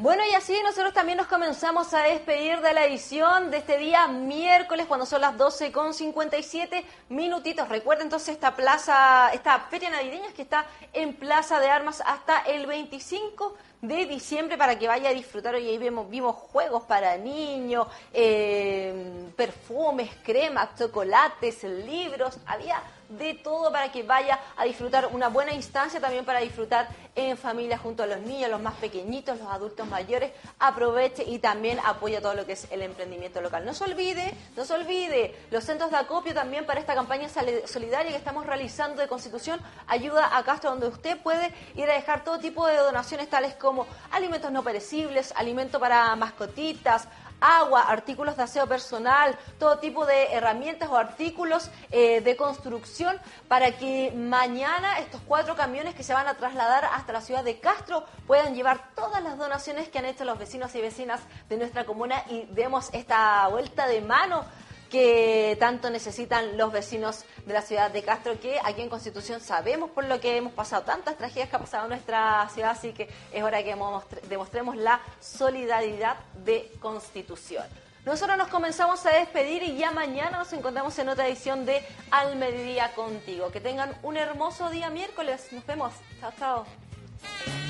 [0.00, 4.08] Bueno, y así nosotros también nos comenzamos a despedir de la edición de este día
[4.08, 7.68] miércoles, cuando son las 12 con 57 minutitos.
[7.68, 10.64] Recuerden entonces esta plaza, esta feria navideña que está
[10.94, 15.54] en Plaza de Armas hasta el 25 de diciembre para que vaya a disfrutar.
[15.54, 23.70] Hoy ahí vimos, vimos juegos para niños, eh, perfumes, cremas, chocolates, libros, había de todo
[23.70, 28.06] para que vaya a disfrutar una buena instancia, también para disfrutar en familia junto a
[28.06, 30.32] los niños, los más pequeñitos, los adultos mayores.
[30.58, 33.64] Aproveche y también apoya todo lo que es el emprendimiento local.
[33.64, 38.10] No se olvide, no se olvide, los centros de acopio también para esta campaña solidaria
[38.10, 42.38] que estamos realizando de Constitución, ayuda a Castro, donde usted puede ir a dejar todo
[42.38, 47.08] tipo de donaciones tales como alimentos no perecibles, alimento para mascotitas,
[47.40, 53.18] agua, artículos de aseo personal, todo tipo de herramientas o artículos eh, de construcción
[53.48, 57.60] para que mañana estos cuatro camiones que se van a trasladar hasta la ciudad de
[57.60, 61.84] Castro puedan llevar todas las donaciones que han hecho los vecinos y vecinas de nuestra
[61.84, 64.44] comuna y demos esta vuelta de mano
[64.90, 69.90] que tanto necesitan los vecinos de la ciudad de Castro, que aquí en Constitución sabemos
[69.90, 73.08] por lo que hemos pasado, tantas tragedias que ha pasado en nuestra ciudad, así que
[73.32, 77.64] es hora que mostre- demostremos la solidaridad de Constitución.
[78.04, 82.34] Nosotros nos comenzamos a despedir y ya mañana nos encontramos en otra edición de Al
[82.36, 83.50] Mediodía Contigo.
[83.52, 85.48] Que tengan un hermoso día miércoles.
[85.52, 85.92] Nos vemos.
[86.20, 87.69] Chao, chao.